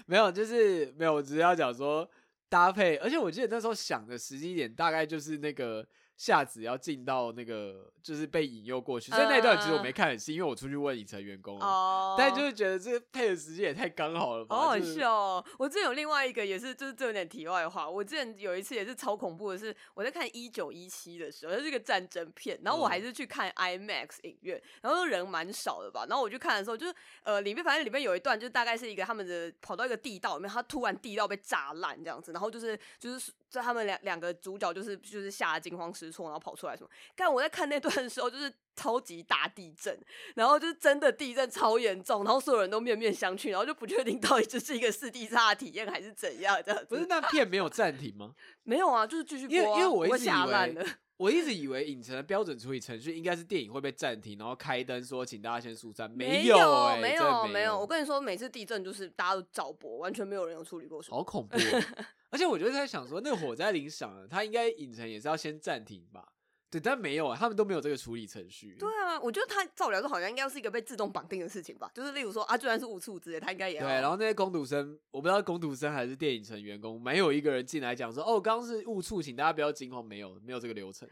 [0.06, 2.08] 没有，就是没有，我只是要讲说
[2.48, 5.86] 搭配，而且我记得那时候想的时机点大概就是那个。
[6.16, 12.14] 夏子要进到那个，就是被引诱过去，所以那一段其实我没看很细，因为我出去问影城员工了。
[12.16, 15.44] 但就是觉得这个配的时间也太刚好了吧，好好笑哦。
[15.58, 17.90] 我之前有另外一个也是，就是这有点题外话。
[17.90, 26.06] 我之前有一次也是超恐怖的是，我在看一九一七的时候，它是一个战争片，然后我还是去看 IMAX 影院，然后人蛮少的吧。
[26.08, 26.94] 然后我去看的时候，就是
[27.24, 36.03] 呃里面反正里面有一段，就大概是一个他们的跑到一个地道里面，他突然地道被炸烂这样子，然后就是就是在他们两两个主角就是就是吓得惊慌失。
[36.04, 36.90] 失措，然后跑出来什么？
[37.16, 39.98] 但我在看那段的时候，就是超级大地震，
[40.34, 46.84] 然后就是真的地震超严重，然后所有人都面面相觑，然后就不确定到底这是一个四 D 差的体验还是怎样这样。
[46.88, 48.34] 不是那片没有暂停吗？
[48.64, 49.60] 没有啊，就是继续播、啊。
[49.60, 50.86] 因为因为我一直以为，
[51.16, 56.10] 我一直以为影城的标准处理程序应该是电影会被暂停，然后开灯说请大家先疏散。
[56.10, 57.78] 没有、欸，没有，没有。
[57.78, 61.00] 我跟你说，每次地震就是大家都照播，完全没有人有处理过。
[61.02, 61.82] 好恐怖、喔！
[62.30, 66.32] 而且我就在想说，那个火灾铃响了，他应该影城也是要先暂停吧？
[66.74, 68.74] 对，但没有啊，他们都没有这个处理程序。
[68.76, 71.88] 对啊，我觉得他照理来说好像应该是一个被自动绑定的事情吧。
[71.94, 73.86] 就是例如说啊，居然是误触之类，他应该也要。
[73.86, 80.04] 对，然后那些工读生，我不知道工读生还是电影城员工，没有一个人进来讲说哦，刚刚是误触，请大家不要惊慌。
[80.04, 81.08] 没有，没有这个流程。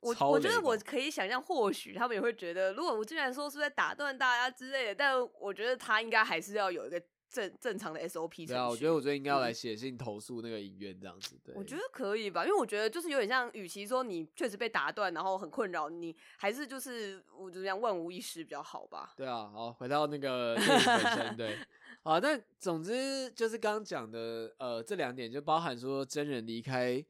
[0.00, 7.02] 我我觉得我可以想象，或许他们也会觉得，如果我竟然说是在打断大家之类的，但我觉得他应该还是要有一个。
[7.36, 11.36] 正正常的 SOP 对啊，我觉得我觉得应该要来写信投诉那个影院这样子。
[11.44, 19.12] 对，我觉得可以吧，因为我觉得就是有点像，与其说你确实被打断，然后很困扰，你还是就是我就这样万无一失比较好吧。
[19.14, 21.58] 对啊，好，回到那个电影本身，对，
[22.04, 27.04] 啊，但总之就是刚刚讲的，呃，这两点就包含说真人离开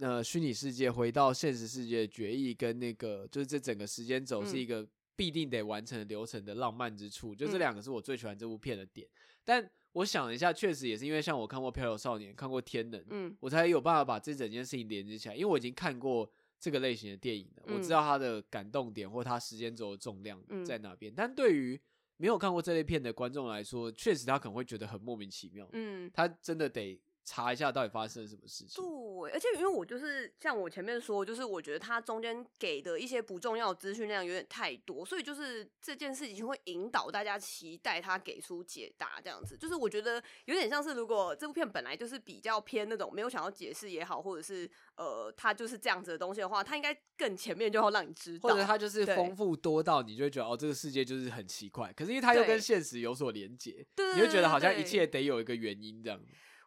[0.00, 9.06] 呃虚拟世界回到现实世界的决议，跟那个就是这整个时间轴是一个必定得完成的流程的浪漫之处，嗯、就这两个是我最喜欢这部片的点。
[9.46, 15.34] 但我想了一下，确实也是因为像我看过《漂流少年》，看过《天能》，嗯，我才有办法把这整件事情连接起来。
[15.34, 16.30] 因为我已经看过
[16.60, 21.10] 这个类型的电影了，嗯、我知道它的感动点或它时间轴的重量在哪边。
[21.12, 21.80] 嗯、但对于
[22.18, 25.66] 没有看过这类片的观众来说，确实他可能会觉得很莫名其妙。
[25.72, 27.00] 嗯，他真的得。
[27.28, 28.82] 查一下到底发生了什么事情。
[28.82, 39.56] 对，而且因为我就是像我前面说，就是我觉得他中间给的一些不重要的资讯量有点太多，所以就是这件事情会引导大家期待他给出解答，这样子。
[39.56, 51.92] 就是我觉得有点像是，如果这部片本来就是比较偏那种没有想要解释也好，或者是呃，他就是这样子的东西的话，他应该更前面就要让你知道，或者他就是丰富多到你就会觉得哦，这个世界就是很奇怪。
[51.92, 56.20] 可是因为他又跟现实有所连结，对你会觉得好像一切得有一个原因这样。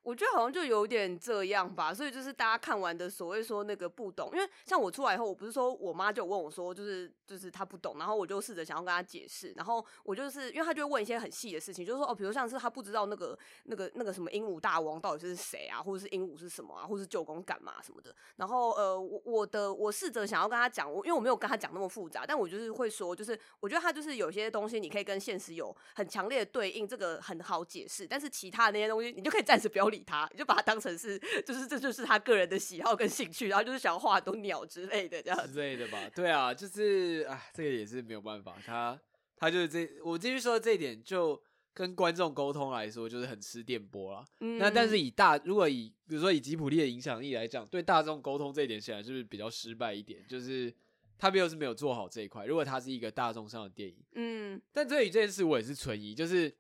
[0.04, 30.70] 我觉得好像就有点这样吧，所以就是大家看完的所谓说那个不懂，因为像我出来以后，我不是说我妈就问我说，就是就是她不懂，然后我就试着想要跟她解释，然后我就是因为她就会问一些很细的事情，就是说哦，比如像是她不知道那个那个那个什么鹦鹉大王到底是谁啊，或者是鹦鹉是什么啊，或者是舅公干嘛什么的，然后呃，我我的我试着想要跟她讲，我因为我没有跟她讲那么复杂，但我就是会说，就是我觉得她就是有些东西你可以跟现实有很强烈的对应，这个很好解释，但是其他的那些东西你就可以暂时不要理他，你就把他。
[30.70, 36.08] 当成是，就是这就是他个人的喜好跟兴趣，然后就是想要画很多鸟之类的这样之类的吧。
[36.14, 39.02] 对啊，就是哎，这个也是没有办法，他
[39.36, 41.42] 他就是这，我继续说这一点，就
[41.74, 44.24] 跟观众沟通来说，就是很吃电波啦。
[44.42, 50.24] 嗯、那但是以大，如果以比如说以吉普力的影响力来讲，对大众沟通这一点，显然是不是比较失败一点？
[50.30, 50.72] 就是
[51.18, 52.46] 他没有是没有做好这一块。
[52.46, 56.56] 如果他是一个大众上的电影，嗯，但对于这件事，我也是存疑，就是。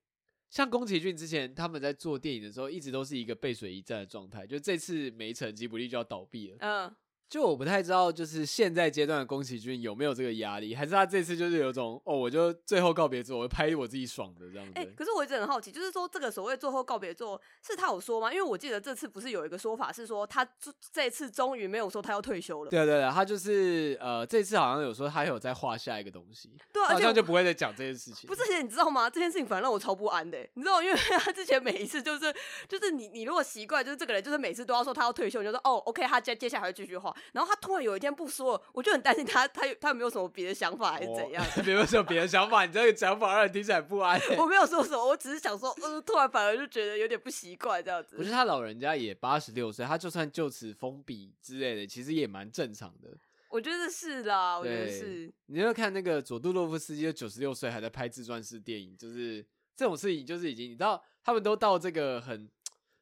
[0.49, 6.57] 像宫崎骏之前他们在做电影的时候，一直都是一个背水一战的状态，就这次没成，吉卜力就要倒闭了。
[6.59, 6.95] 嗯。
[7.30, 14.73] 就我不太知道，就是现在阶段的宫崎骏有没有这个压力，还是他这次就是有种哦，我就最后告别作，我拍我自己爽的这样子。
[14.75, 18.34] 哎、欸，可是我一直很好奇，就是说这个所谓最后告别作是他有说吗？
[18.34, 22.71] 因为我记得这次不是有一个说法是说他这这次终于没有说他要退休了。
[22.71, 28.27] 对对对，他就是呃这次好像有说他有在画下一个东西，对，好像就不会再讲这件事情。
[28.27, 29.07] 不是，而且你知道吗？
[29.07, 32.34] 这件事情反而让我超不安的，你知道，因为他之前每一次就是
[32.67, 37.99] 就是你你如果习惯就是这个人就是每次都要说他要退休，你就说哦 OK，他接接下来会继续画，然后他突然有一。
[37.99, 41.45] 天不说，我就很担心他，他有他有没有什么别的想法还是怎样？
[41.65, 44.17] 没有什么别的想法，你这个想法让人听起来不安。
[44.38, 48.15] 我没有说什么，我只是想说，呃，突然反而就觉得有点不习惯这样子。
[48.15, 53.09] 不是他老人家也八十六岁，他就算就此封笔之类的，其实也蛮正常的。
[53.49, 55.30] 我觉得是啦，我觉得是。
[55.47, 59.45] 你要看那个佐杜洛夫斯基，就九十六岁还在拍自传式电影，就是
[59.76, 62.49] 这种事情，就是已经你知道，他们都到这个很。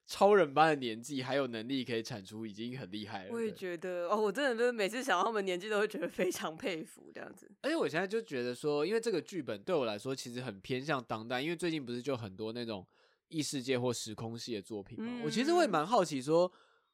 [0.07, 3.29] 超人般的年纪还有能力可以产出，已经很厉害了。
[3.29, 7.51] 我也觉得哦，我真的就是每次想到他们年纪都会觉得非常佩服这样子。
[7.59, 12.87] 而且我现在就觉得说，因为这个剧本对我来说其实很偏向当代，因为最近不是就很多那种
[13.27, 15.05] 异世界或时空系的作品嘛。
[15.09, 16.49] 嗯、我其实会蛮好奇说，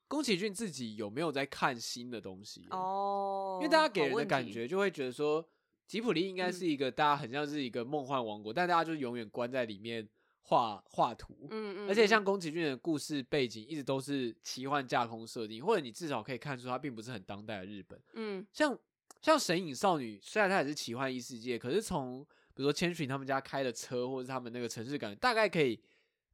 [0.07, 3.59] 宫崎骏自己有没有在看新的东西哦？
[3.61, 5.47] 因为大家给人的感觉就会觉得说，
[5.85, 10.09] 吉卜力应该是一个大家很像是一个梦幻王国，嗯、但大家就永远关在里面。
[10.43, 11.85] 画画图，嗯。
[11.85, 18.77] 嗯，而且像宫崎骏的故事背景一直都是奇幻架空设定，或者你至少可以看出它并不是很当代的日本，嗯，像
[19.21, 22.23] 像神隐少女，虽然它也是奇幻异世界，可是从
[22.53, 25.79] 比如说千寻他们家开的车，或者是他们那个城市感，大概可以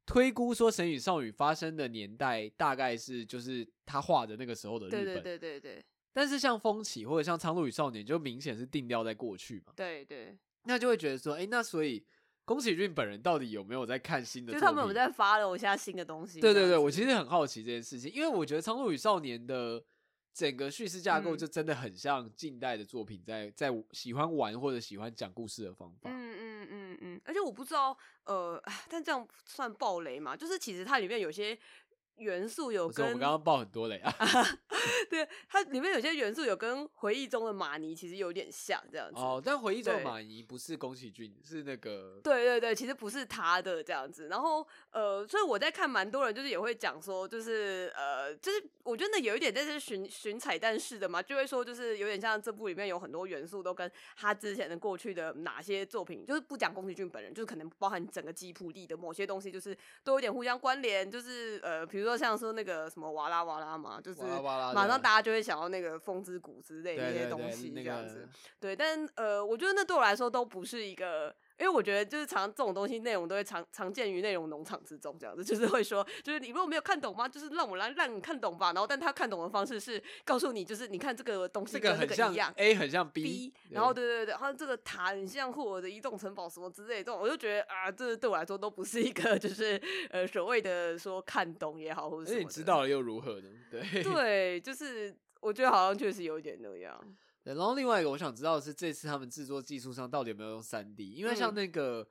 [0.04, 5.84] 推估说神隐少女发生的年代大概是就是他画的那个时候的日本，对对对对对。
[6.12, 9.72] 但是像风起或者像苍鹭与少年，就明显是定调在过去嘛。
[9.76, 12.04] 对对，那就会觉得说，哎、欸，那所以
[12.50, 14.52] 宫崎骏本人到底有没有在看新的？
[14.52, 16.40] 就他们有在 follow 一下新的东西。
[16.40, 19.80] 对对对，我其实很好奇这件事情，因为我觉得苍鹭与少年的
[20.34, 26.10] 整个叙事架构就真的很像近代的作品在，在在喜欢玩或者喜欢讲故事的方法。
[26.10, 30.36] 嗯嗯嗯嗯，而且我不知道，呃，但这样算暴雷吗？
[30.36, 31.56] 就是其实它里面有些。
[32.20, 34.14] 元素有跟我们刚刚爆很多雷啊
[35.10, 44.28] 对，它里面有些元素有跟回忆中的马尼其实有点像这样子哦，但回忆中的马尼不是宫崎骏，是那个对对对，其实不是他的这样子。
[44.28, 62.09] 然后呃，所以我在看蛮多人就是也会讲说，就是呃，就是我觉得有一点在是寻寻彩蛋式的嘛，就会说就是有点像这部里面有很多元素都跟他之前的过去的哪些作品，就是不讲宫崎骏本人，就是可能包含整个吉普力的某些东西，就是都有点互相关联，就是呃，比如说。
[62.10, 64.20] 说像说那个什么哇啦哇啦嘛，就是
[64.74, 68.28] 马上大家就会想到那个风之谷之类的那些东西这样子。
[68.58, 71.34] 对，但呃，我觉得那对我来说都不是一个。
[71.60, 77.28] 因为我觉得就是常这种东西内容都会常常见于内容农场之中，这样子 就是会说，就是你如果没有看懂吗？
[77.28, 78.72] 就是让我来让你看懂吧。
[78.72, 89.78] 然后，但他看懂的方式是告诉你，就是你看这个东西跟那个一样，这个、A 很像 B，, 然后对对对，然后这个塔很像霍尔的移动城堡什么之类的这种，我就觉得啊，这对我来说都不是一个 就是
[90.10, 93.48] 呃所谓的说看懂也好，或者是你知道了又如何呢？
[93.70, 96.98] 对对，就是我觉得好像确实有一点那样。
[97.42, 101.12] 对，然后另外一个我想知道的是，这次他们制作技术上到底有没有用三 D？
[101.12, 102.06] 因为像那个，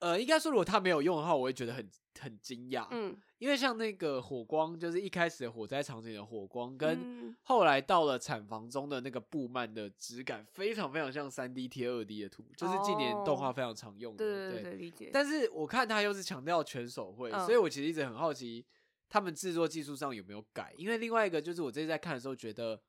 [0.00, 1.88] 嗯、呃，应该说如果他没有用的话，我会觉得很
[2.20, 2.88] 很惊讶。
[2.90, 14.24] 嗯，因为像那个火光，就是一开始的火灾场景的火光，跟后来到了产房中的那个布幔的质感，非常非常像三 D 贴二 D 的图，就是近年动画非常常用的。
[14.24, 15.10] 哦、对对对，理解。
[15.12, 18.66] 但是我看他又是强调全手绘，哦、所以我其实一直很好奇，
[19.08, 20.74] 他们制作技术上有没有改？
[20.76, 22.82] 因为另外一个就是我这次在看的时候觉得。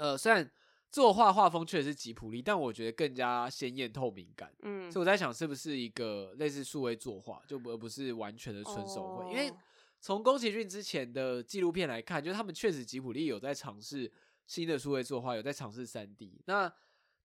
[0.00, 0.50] 呃，虽然
[0.90, 4.50] 作画画风确实是吉普力，但我觉得更加鲜艳透明感。
[4.62, 9.24] 嗯，所以我在想，是不是一个类似数位作画，就而不是完全的纯手绘？
[9.26, 9.52] 哦、因为
[10.00, 14.10] 从宫崎骏之前的纪录片来看，就是他们确实吉普力有在尝试
[14.46, 16.40] 新的数位作画，有在尝试三 D。
[16.46, 16.72] 那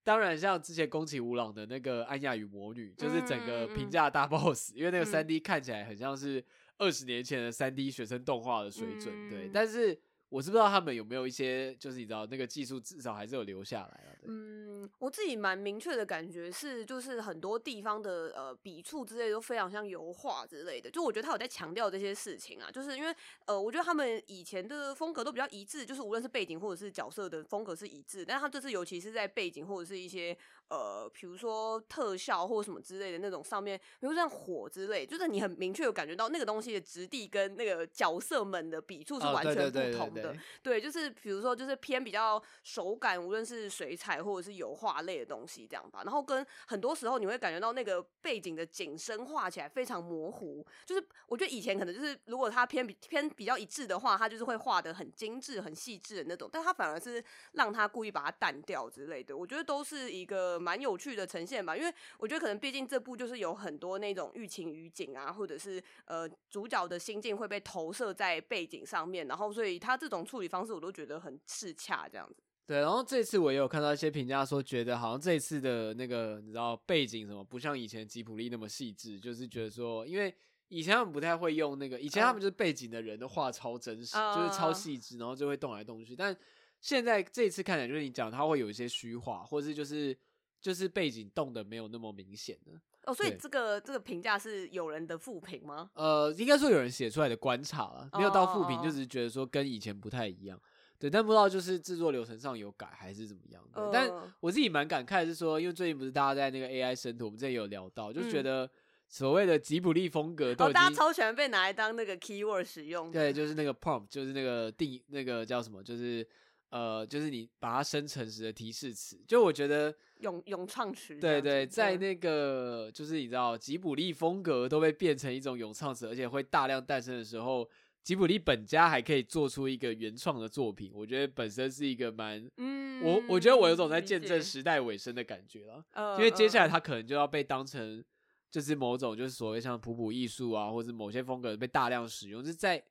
[0.04, 6.44] 当然，像之前宫崎吾朗的那个《安雅与魔女》，就是整个评价大 boss，、嗯、因为那个三 D 看起来很像是
[6.78, 9.16] 二十年前的三 D 学生动画的水准。
[9.16, 9.98] 嗯、对，但是。
[10.36, 14.18] 我是不知道他们有没有一些，就是你知道那个技术至少还是有留下来了。
[14.24, 20.92] 嗯，我自己蛮明确的感觉是，就是很多地方的呃笔触之类都非常像油画之类的。
[20.92, 23.16] 就我觉得他有在强调这些事情啊，就是因为
[23.46, 30.38] 呃，我觉得他们以前的风格都比较一致，就是无论是背景或者是角色的风格是一致，但是他这次尤其是在背景或者是一些
[30.70, 40.32] 呃，比如说特效或者什么之类的那种上面，比如说像火之类，就是你很明确有感觉到那个东西的质地跟那个角色们的笔触是完全不同的。
[40.32, 46.02] 哦对，就是比如说，就是偏比较手感，无论是水彩或者是油画类的东西，这样吧。
[46.04, 50.66] 然后跟很多时候你会感觉到那个背景的景深画起来非常模糊。
[50.86, 56.50] 就是我觉得以前可能就是如果它偏比偏比较一致的话，它就是会画的很精致、很细致的那种。
[56.52, 59.38] 但它反而是让它故意把它淡掉之类的。
[59.38, 61.76] 我觉得都是一个蛮有趣的呈现吧。
[61.76, 72.44] 因为我觉得可能毕竟这部就是有很多那种寓情于景啊，或者是呃主角的心境会被投射在背景上面，然后所以他这种处理方式我都觉得很适恰，这样子。
[72.68, 80.34] 对，然后这次我也有看到一些评价说，觉得好像这次的那个你知道背景什么，不像以前吉普力那么细致，就是觉得说，因为
[80.70, 86.16] 以前他们不太会用那个，以前他们就是背景的人都画超真实，嗯、就是超细致，然后就会动来动去。
[86.16, 86.36] 但
[86.82, 90.18] 现在这一次看起来，就是你讲他会有一些虚化，或是就是
[90.66, 92.72] 就是背景动的没有那么明显的。
[93.04, 95.92] 哦，所以这个这个评价是有人的负评吗？
[95.94, 100.60] 呃，应该说有人写出来的观察了，没有到负评，就只是觉得说跟以前不太一样。
[100.98, 103.64] 对，但不知道就是制作流程上有改还是怎么样。
[103.76, 108.68] 对，但我自己蛮感慨的是说，因为最近不是大家在那个 AI 生图，我们之前有聊到，就觉得
[109.08, 113.12] 所谓的吉卜力风格都已经，大家超喜欢被拿来当那个 keyword 使用。
[113.12, 116.28] 对，就是那个 prompt，就是那个定那个叫什么，就是。
[116.72, 127.70] 呃，就是你把它生成时的提示词，就我觉得咏咏唱词，对对，在那个就是你知道吉卜力风格都被变成一种咏唱词，而且会大量诞生的时候，
[128.02, 135.84] 吉卜力本家还可以做出一个原创的作品，我觉得本身是一个蛮，嗯，我我觉得我有种在见证时代尾声的感觉了，
[136.18, 138.04] 因为接下来他可能就要被当成
[138.50, 142.84] 就是某种就是所谓像普普艺术啊，或者某些风格被大量使用，就是在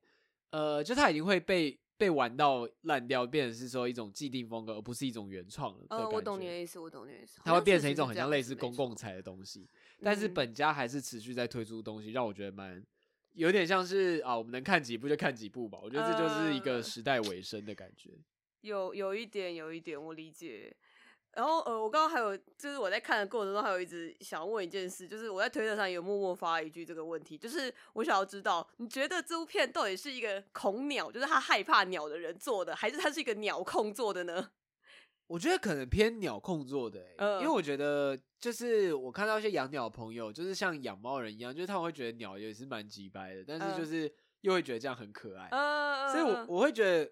[0.50, 1.78] 呃，就他已经会被。
[1.96, 5.84] 被玩到烂掉，变成是说一种既定风格，而不是一种原创的。
[5.90, 7.40] 呃，我懂你的意思，我懂你的意思。
[7.44, 9.68] 它会变成一种很像类似公共财的东西，
[10.02, 12.84] 但是本家还是持续在推出东西，让我觉得蛮
[13.32, 15.78] 有点像是啊，我们能看几部就看几部吧。
[15.82, 18.10] 我觉得这就是一个时代尾声的感觉。
[18.62, 20.74] 有有一点，有一点，我理解。
[21.36, 34.50] 然后呃，我刚刚还有，就是我在看的过程中，还有一直想问一件事，就是我在推特上有默默发一句这个问题，就是我想要知道，你觉得这部片到底是一个恐鸟，就是他害怕鸟的人做的，还是他是一个鸟控做的呢？
[35.26, 44.12] 我觉得可能偏鸟控做的，欸，呃，因为我觉得就是我看到一些养鸟朋友，就是像养猫人一样，就是他们会觉得鸟也是蛮鸡掰的，但是就是
[44.42, 47.10] 又会觉得这样很可爱，呃，所以我我会觉得，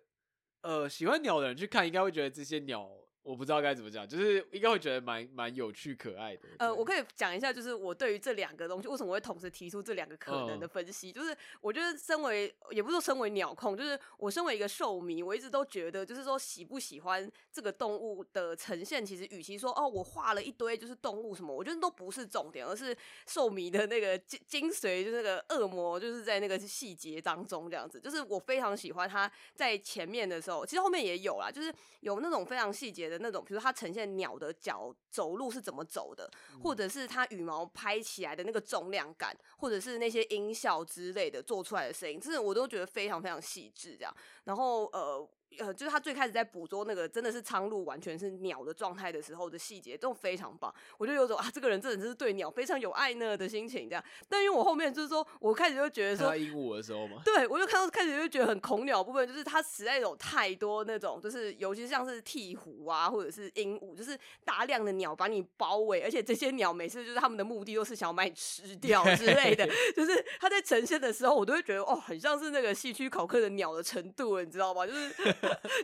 [0.61, 2.89] 呃，喜欢鸟的人去看，应该会觉得这些鸟。
[3.23, 6.49] 我不知道该怎么讲，就是应该会觉得蛮蛮有趣可爱的。
[6.59, 11.11] 呃，我可以讲一下，就是我对于这两个东西为什么会同时提出这两个可能的分析。
[11.11, 22.97] 嗯、就是我觉得身为，也不是说身为鸟控，就是我身为一个兽迷，我一直都觉得，就是说喜不喜欢这个动物的呈现，其实与其说哦，我画了一堆就是动物什么，我觉得都不是重点，而是
[23.29, 28.01] 兽迷的那个精精髓，就是那个恶魔，就是在那个细节当中这样子。
[28.01, 33.19] 就是我非常喜欢他在前面的时候，其实后面也有啦，就是有那种非常细节的。
[33.21, 36.29] 那种，比如它呈现鸟的脚走路是怎么走的，
[36.63, 43.97] 或者是它羽毛拍起来的那个重量感，或者是那些音效之类的做出来的声音，真的我都觉得非常非常细致。
[43.97, 45.29] 这样，然后呃。
[45.63, 54.05] 呃，就是他最开始在捕捉那个真的是苍鹭完全是鸟的状态的时候的细节都非常棒，我就有种啊，这个人真的是对鸟非常有爱呢的心情这样。
[54.29, 74.87] 但因为我后面就是说，我开始就觉得说，鹦鹉的时候嘛，对，我就看到开始就觉得很恐鸟部分，就是它实在有太多那种，就是尤其像是鹈鹕啊，或者是鹦鹉，就是大量的鸟把你包围，而且这些鸟每次就是他们的目的都是想要把你吃掉 之类的，就是它在呈现的时候，我都会觉得哦，很像是那个戏区考克的鸟的程度，你知道吗？
[74.87, 75.13] 就是。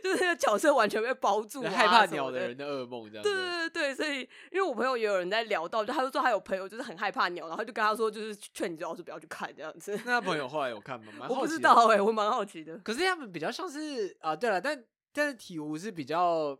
[0.03, 3.23] 就是那个角色完全被包住，害怕鸟的人的噩梦这样。
[3.23, 4.19] 对对对对，所以
[4.51, 9.91] 因为我朋友也有人在聊到，就他就说他有朋友就是很害怕鸟，然后就跟他说，就是劝你最好是不要去看这样子。
[10.05, 11.27] 那他朋友后来有看吗？
[11.29, 12.77] 我不知道哎、欸，我蛮好奇的。
[12.79, 16.57] 可是他们比较像是啊，对了，但但是体无是比较。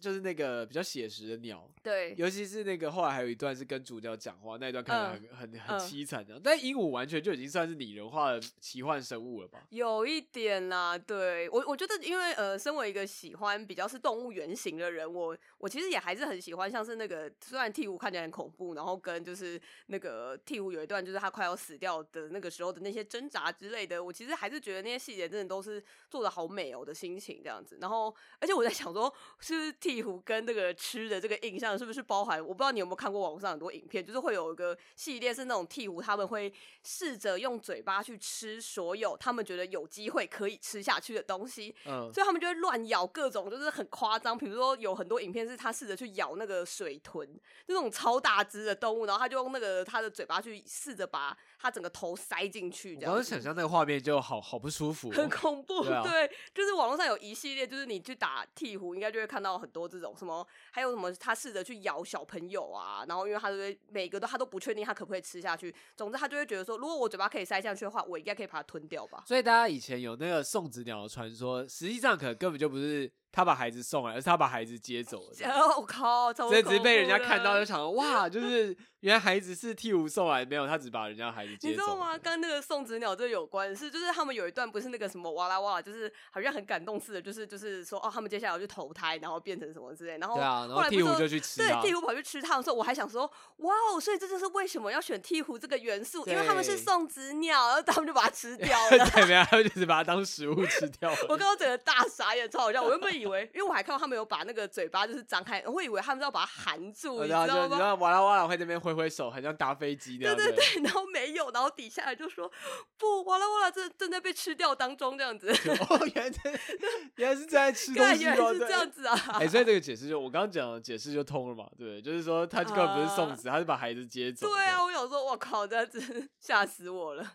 [0.00, 6.36] 就是那个比较写实的鸟，对，尤其是那个后来还有一段是跟主角讲话，那一段看起来很、嗯、很很凄惨的。
[6.36, 9.62] 嗯、但鹦鹉完全就已经算是拟人化的奇幻生物了吧？
[9.68, 27.78] 有一点啦，对我我觉得，因为呃，身为一个喜欢比较是动物原型的人，我我其实也还是很喜欢，像是那个虽然鵜鹕看起来很恐怖，然后跟就是那个鵜鹕有一段就是他快要死掉的那个时候的那些挣扎之类的，我其实还是觉得那些细节真的都是做的好美哦的心情这样子。
[27.80, 32.40] 然后而且我在想说，是不是鵜鹕跟这个吃的这个印象是不是包含？
[32.40, 44.36] 我不知道你有没有看过网上很多影片，就是会有一个系列是那种鵜鹕，他们会试着用嘴巴去吃所有他们觉得有机会可以吃下去的东西，嗯，所以他们就会乱咬各种，就是很夸张。
[44.36, 47.28] 比如说有很多影片是他试着去咬那个水豚，
[47.66, 52.96] 那种超大只的动物，然后他就用那个他的嘴巴去试着把他整个头塞进去。
[52.96, 55.84] 这样，我想象那个画面就好好不舒服， 很恐怖。
[55.84, 60.14] 对啊，对，就是网络上有一系列，就是你去打鹈鹕，应该就会看到很多这种。
[60.16, 60.46] 什么？
[60.70, 61.12] 还有什么？
[61.12, 65.74] 他试着去咬小朋友啊，然后因为他就会每个都他都不确定他可不可以吃下去。
[65.96, 69.22] 总之他就会觉得说，如果我嘴巴可以塞下去的话，我应该可以把它吞掉吧。
[69.26, 73.10] 所以大家以前有那个送子鸟的传说，实际上可能根本就不是。
[73.32, 75.76] 他把孩子送来，而是他把孩子接走了。
[75.78, 76.32] 我靠！
[76.32, 81.68] 所以只是被人家看到就想说， 哇，就是原来孩子是鵜鹕送来，没有，他只把人家孩子接走。
[81.68, 82.18] 你知道吗？
[82.18, 90.18] 跟那个送子鸟这有关是，就是他们有一段不是那个什么哇啦哇啦，就是好像很感动似的，就是就是说哦，他们接下来要去投胎，然后变成什么之类。
[90.18, 91.58] 然后对啊，然后鵜鹕就去吃。
[91.58, 98.98] 对，鵜鹕跑去吃它的时候，我还想说，哇哦，所以这就是为什么要选鵜鹕这个元素，因为他们是送子鸟，然后他们就把它吃 掉了。
[99.10, 101.16] 对，没有，他们就是把它当食物吃掉 了。
[101.28, 102.82] 我刚刚整个大傻眼，超好笑。
[102.82, 104.00] 我原本以为，因为我还看到。
[104.00, 107.66] 他们有把那个嘴巴就是张开，我会以为他们是要把它含住，你知道吗？
[107.66, 110.34] 你知道哇啦哇啦会这边挥挥手，很像搭飞机那样。
[110.34, 112.50] 对对对，然后没有，然后底下人就说
[112.96, 115.50] 不，哇啦哇啦正正在被吃掉当中这样子。
[115.90, 116.32] 哦，原来
[117.16, 119.14] 原来是在吃东西，原来是这样子啊！
[119.34, 121.68] 哎，所以这个解释就我刚刚讲的解释就通了嘛？
[121.76, 124.46] 对，就是说他根本不是送子，他是把孩子接走。
[124.46, 127.32] 对啊，我想说，我靠，这样子吓死我了。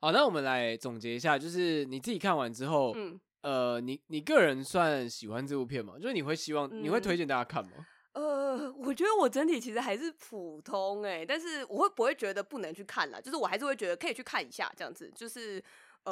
[0.00, 3.20] 好，那我们来总结一下，就是你自己看完之后，嗯。
[3.46, 5.94] 呃，你你个人算喜欢这部片吗？
[6.00, 7.86] 就是你会希望，嗯、你会推荐大家看吗？
[8.12, 13.20] 呃，我觉得我整体其实还是普通哎、欸，但是我会不会觉得不能去看啦？
[13.20, 15.62] 就是我还是会觉得可以去看一下这样子，就是。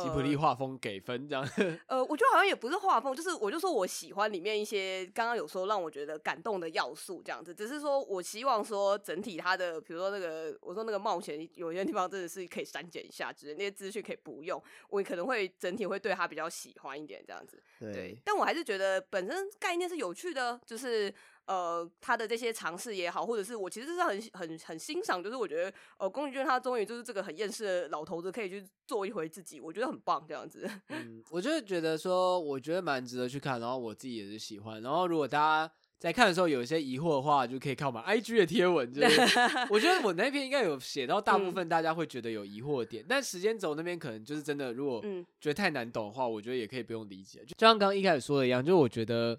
[0.02, 1.48] 吉普力画风给分这样，
[1.86, 17.62] 呃，我觉得好像也不是画风，就是我就说我喜欢里面一些刚刚有说让我觉得感动的要素这样子，只是说我希望说整体它的，比如说那个我说那个冒险有些地方真的是可以删减一下，就是那些资讯可以不用，我可能会整体会对它比较喜欢一点这样子。
[17.78, 21.12] 对，对，但我还是觉得本身概念是有趣的，就是
[21.46, 30.68] 呃他的这些尝试也好，或者是我其实是很很很欣赏，就是我觉得呃宫崎骏他终于就是这个很厌世的老头子可以去做一回自己，我觉得很棒这样子。
[30.90, 35.72] 嗯，我就是觉得说，我觉得蛮值得去看，然后我自己也是喜欢，然后如果大家。
[35.96, 38.92] 在看的时候有一些疑惑的话，就可以看我们 IG 的贴文。
[38.92, 39.20] 就是
[39.70, 45.00] 我觉得我那篇应该有写到大部分大家会觉得有疑惑的点，嗯、但时间轴那边可能就是真的，如果
[45.40, 47.38] 觉得太难懂的话，我觉得也可以不用理解。
[47.46, 49.38] 就像刚刚一开始说的一样，就我觉得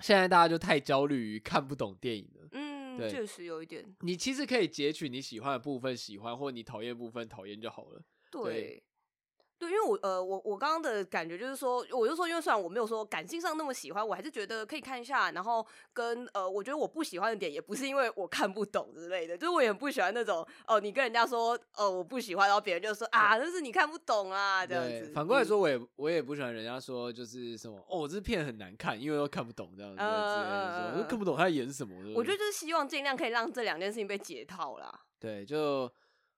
[0.00, 2.48] 现在大家就太焦虑于看不懂电影了。
[2.52, 3.84] 嗯，对，确实有一点。
[4.00, 8.02] 你其实可以截取你喜欢的部分喜欢，或你讨厌部分讨厌就好了。
[8.30, 8.83] 对。
[9.68, 15.30] 因为我呃，我我刚刚的感觉就是说，我就说，因为虽然我没有说感性上那么喜欢，我还是觉得可以看一下。
[15.32, 25.12] 然后跟呃，我觉得我不喜欢的点，也不是因为我看不懂之类的，就是我也很不喜欢那种哦、呃，你跟人家说哦、呃，我不喜欢，然后别人就说啊，那是你看不懂啊这样子。
[25.14, 31.94] 反过来说，我也我也不喜欢人家说就是什么哦，这片很难看，因为都看不懂这样子之类的，我都看不懂他在演什么。
[32.14, 35.00] 我觉得就是希望尽量可以让这两件事情被解套啦。
[35.18, 35.90] 对，就。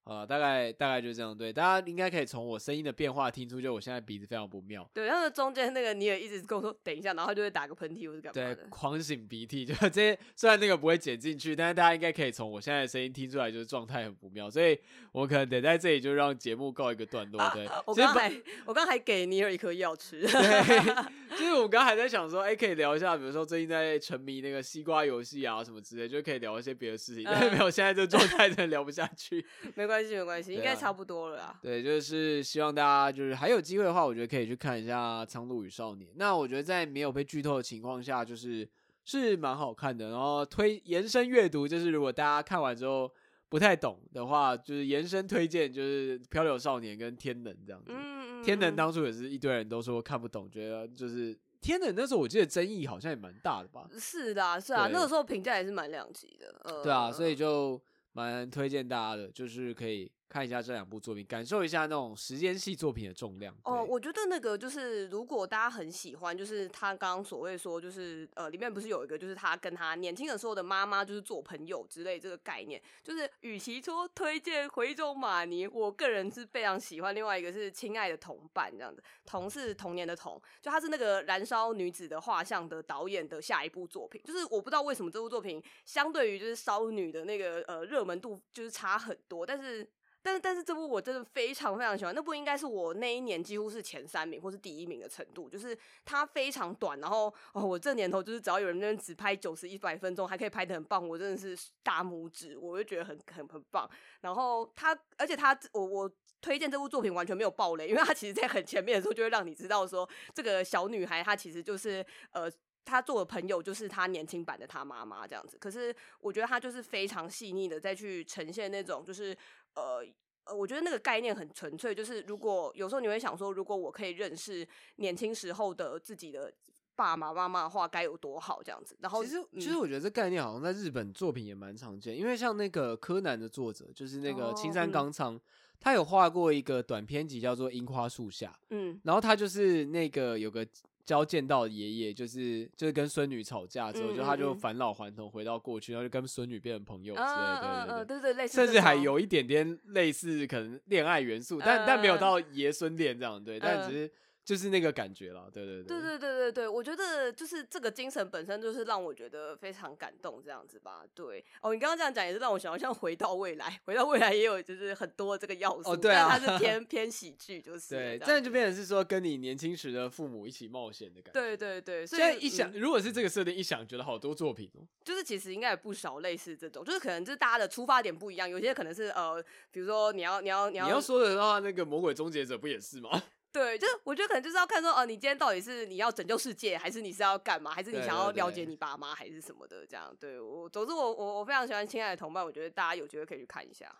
[0.07, 4.89] 呃，大概大概就这样，对，大家应该可以从我声音的变化听出，就我现在鼻子非常不妙。
[4.95, 10.17] 对，然后中间那个你也一直跟我说等一下，然后他就会打个喷嚏或者干嘛对，狂擤鼻涕，就这些。
[10.37, 14.49] 虽然那个不会剪进去，但是大家应该可以从我现在的声音听出来，就是状态很不妙。
[14.49, 14.79] 所以
[15.11, 17.51] 我可能得在这里就让节目告一个段落。
[17.53, 18.33] 对，啊、我刚还
[18.65, 20.21] 我刚还给尼尔一颗药吃。
[20.21, 27.25] 对，就是我刚还在想说，哎、欸，可以聊一下，比如说最近在沉迷那个西瓜游戏啊什么之类，就可以聊一些别的事情。
[27.25, 29.45] 嗯、但是没有，现在这状态真的聊不下去。
[29.75, 30.77] 没关系，没关系，应该。
[30.77, 36.11] 差不多了啊，对，就是希望大家就是还有机会的话，我觉得可以去看一下《苍鹭与少年》。
[36.17, 38.69] 那我觉得在没有被剧透的情况下，就是
[39.07, 40.11] 是蛮好看的。
[40.11, 43.11] 然后推延伸阅读，就是如果大家看完之后
[43.49, 47.91] 不太懂的话，就是延伸推荐就是《漂流少年》跟《天能》这样子。
[47.95, 53.89] 嗯，天能当初也是一堆人都说看不懂，觉得就是《天能》那时候我记得争议好像也蛮大的吧？
[53.99, 56.55] 是的，是啊，那个时候评价也是蛮两极的。
[56.65, 57.81] 呃，对啊，所以就
[58.17, 60.11] 蛮推荐大家的，就是可以。
[60.29, 63.55] 看一下这两部作品，感受一下那种时间系作品的重量。
[63.63, 72.83] 哦，我觉得那个就是，如果大家很喜欢，就是他刚刚所谓说，就是呃，里面不是有一个，就是他跟他年轻的时候的妈妈就是做朋友之类这个概念。
[73.03, 77.15] 就是与其说推荐回种玛尼，我个人是非常喜欢。
[77.15, 84.21] 另外一个是亲爱的同伴这样子，同是童年的童，就他是那个燃烧女子的画像的导演的下一部作品。
[84.25, 89.89] 就是我不知道为什么这部作品相对于就是烧女的那个呃热门度就是差很多，但是。
[90.27, 103.89] 但是但是这部我真的非常非常喜欢，那部应该是我那一年几乎是前三名或是第一名的程度，就是它非常短，然后哦我这年头就是只要有人那边只拍九十一百分钟还可以拍得很棒，我真的是大拇指，我就觉得很很很棒。
[104.21, 106.11] 然后他而且他我我
[106.43, 112.51] 推荐这部作品完全没有爆雷，因为他其实在很前面的时候就会让你知道说这个小女孩她其实就是呃
[112.85, 115.57] 她做的朋友就是她年轻版的她妈妈这样子。
[115.57, 119.37] 可是我觉得她就是非常细腻的再去呈现那种就是。
[119.77, 120.05] 呃
[120.47, 124.67] 呃，我觉得那个概念很纯粹，就是如果有时候你会想说，如果我可以认识
[124.97, 126.53] 年轻时候的自己的
[126.95, 128.97] 爸爸妈妈的话，该有多好这样子。
[129.01, 135.41] 然后其实其实我觉得这概念好像在日本作品也蛮常见，因为像那个柯南的作者就是那个青山刚昌，哦嗯、
[135.79, 140.67] 他有画过一个短篇集叫做《樱花树下》，嗯，然后他就是那个有个。
[141.07, 148.35] 交见到爷爷就是就是跟孙女吵架之后，嗯、就他就返老还童回到过去，然后就跟孙女变成朋友之类的，对对对，对。
[148.35, 154.11] 对对，甚至还有一点点类似可能恋爱元素，但但没有到爷孙恋这样，对，但只是。
[154.47, 161.03] 就是那个感觉了，对对对，对对对对对，我觉得就是这个精神本身就是让我觉得非常感动，这样子吧。
[161.17, 171.41] 对哦，你刚刚这样讲也是让我想到像回到未来，回到未来也有就是很多这个要素，哦对啊，但它是 偏偏喜剧，就是对，这样就变成是说跟你年轻时的父母一起冒险的感觉。
[171.41, 183.21] 对对对，所以一想，嗯、如果是这个设定一想，觉得好多作品哦，就是其实应该也不少类似这种，就是可能就是大家的出发点不一样，有些可能是呃，比如说你要你要你要你要说的话，那个魔鬼终结者不也是吗？
[183.57, 189.87] 对，就是我觉得可能就是要看说，哦、呃，你今天到底是你要拯救世界，还是你是要干嘛，还是你想要了解你爸妈，还是什么的？
[189.87, 193.91] 这样，对我，总之我我我非常喜欢《亲爱的同伴》，我觉得大家有机会可以去看一下。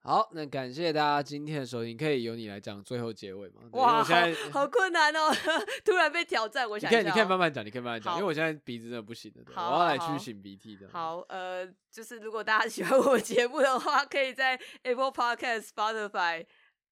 [0.00, 3.62] 好，那感谢大家今天的收听，可以由你来讲最后结尾吗？
[3.72, 5.32] 哇，现在好，好困难哦，
[5.84, 10.88] 突然被挑战，我想你可以，你可以慢慢讲，你可以慢慢讲，因为我现在鼻子真的不行了，我要来去擤鼻涕的。
[10.92, 16.46] 好，呃，就是如果大家喜欢我节目的话，可以在 Apple Podcast、Spotify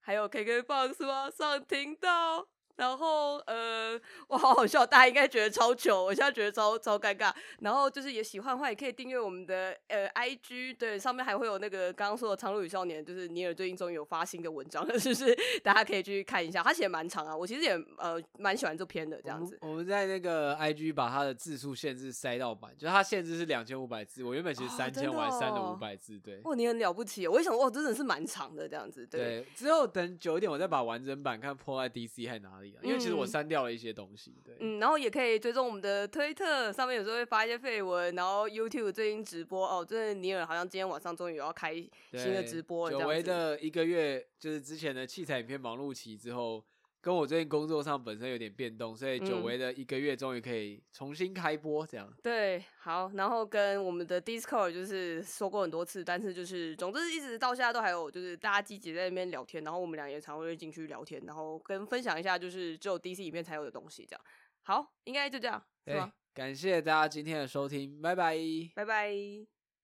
[0.07, 2.54] 还有 KKBOX 网上听到。
[2.77, 3.99] 然后呃，
[4.29, 7.33] 我好好笑，大家应该觉得超糗，我现在觉得超超尴尬。
[7.61, 15.37] 然后就是也喜欢的话，也可以订阅我们的呃 IG，对，上面还会有那个刚刚说的《苍鹭与少年》，就是尼尔最近终于有发新的文章了， 是不是？
[15.62, 19.59] 大家可以去看一下，他写蛮长啊，我其实也呃蛮喜欢这篇的这样子。
[19.62, 26.41] 我们，在那个 IG 把他的字数限制塞到满，就是他限制是两千五百字，我原本其实三千，我还删了五百字，对。
[26.45, 29.07] 哇，你很了不起，我一想哇，真的是蛮长的这样子。
[29.07, 32.81] 对，对之后等久一点，我再把完整版看破在 DC 还哪里啊？
[32.83, 33.45] 因为其实我删。
[33.45, 46.65] 掉了一些东西，对，嗯，然后也可以追踪我们的推特，上面有时候会发一些绯闻，然后 YouTube 最近直播哦，这尼尔好像今天晚上终于要开新的直播，久违的一个月，就是之前的器材影片忙碌期之后。
[47.05, 52.17] 跟我最近工作上本身有点变动，所以久违的一个月终于可以重新开播，这样、嗯。
[52.23, 64.25] 对，好，然后跟我们的 Discord 就是说过很多次，但是就是总之一直到现在都还有，就是大家积极在那边聊天，然后我们俩也常会进去聊天，然后跟分享一下就是只有 DC 里面才有的东西，这样。
[64.63, 66.11] 好，应该就这样，是吗？
[66.33, 68.35] 感谢大家今天的收听，拜拜，
[68.75, 69.54] 拜拜。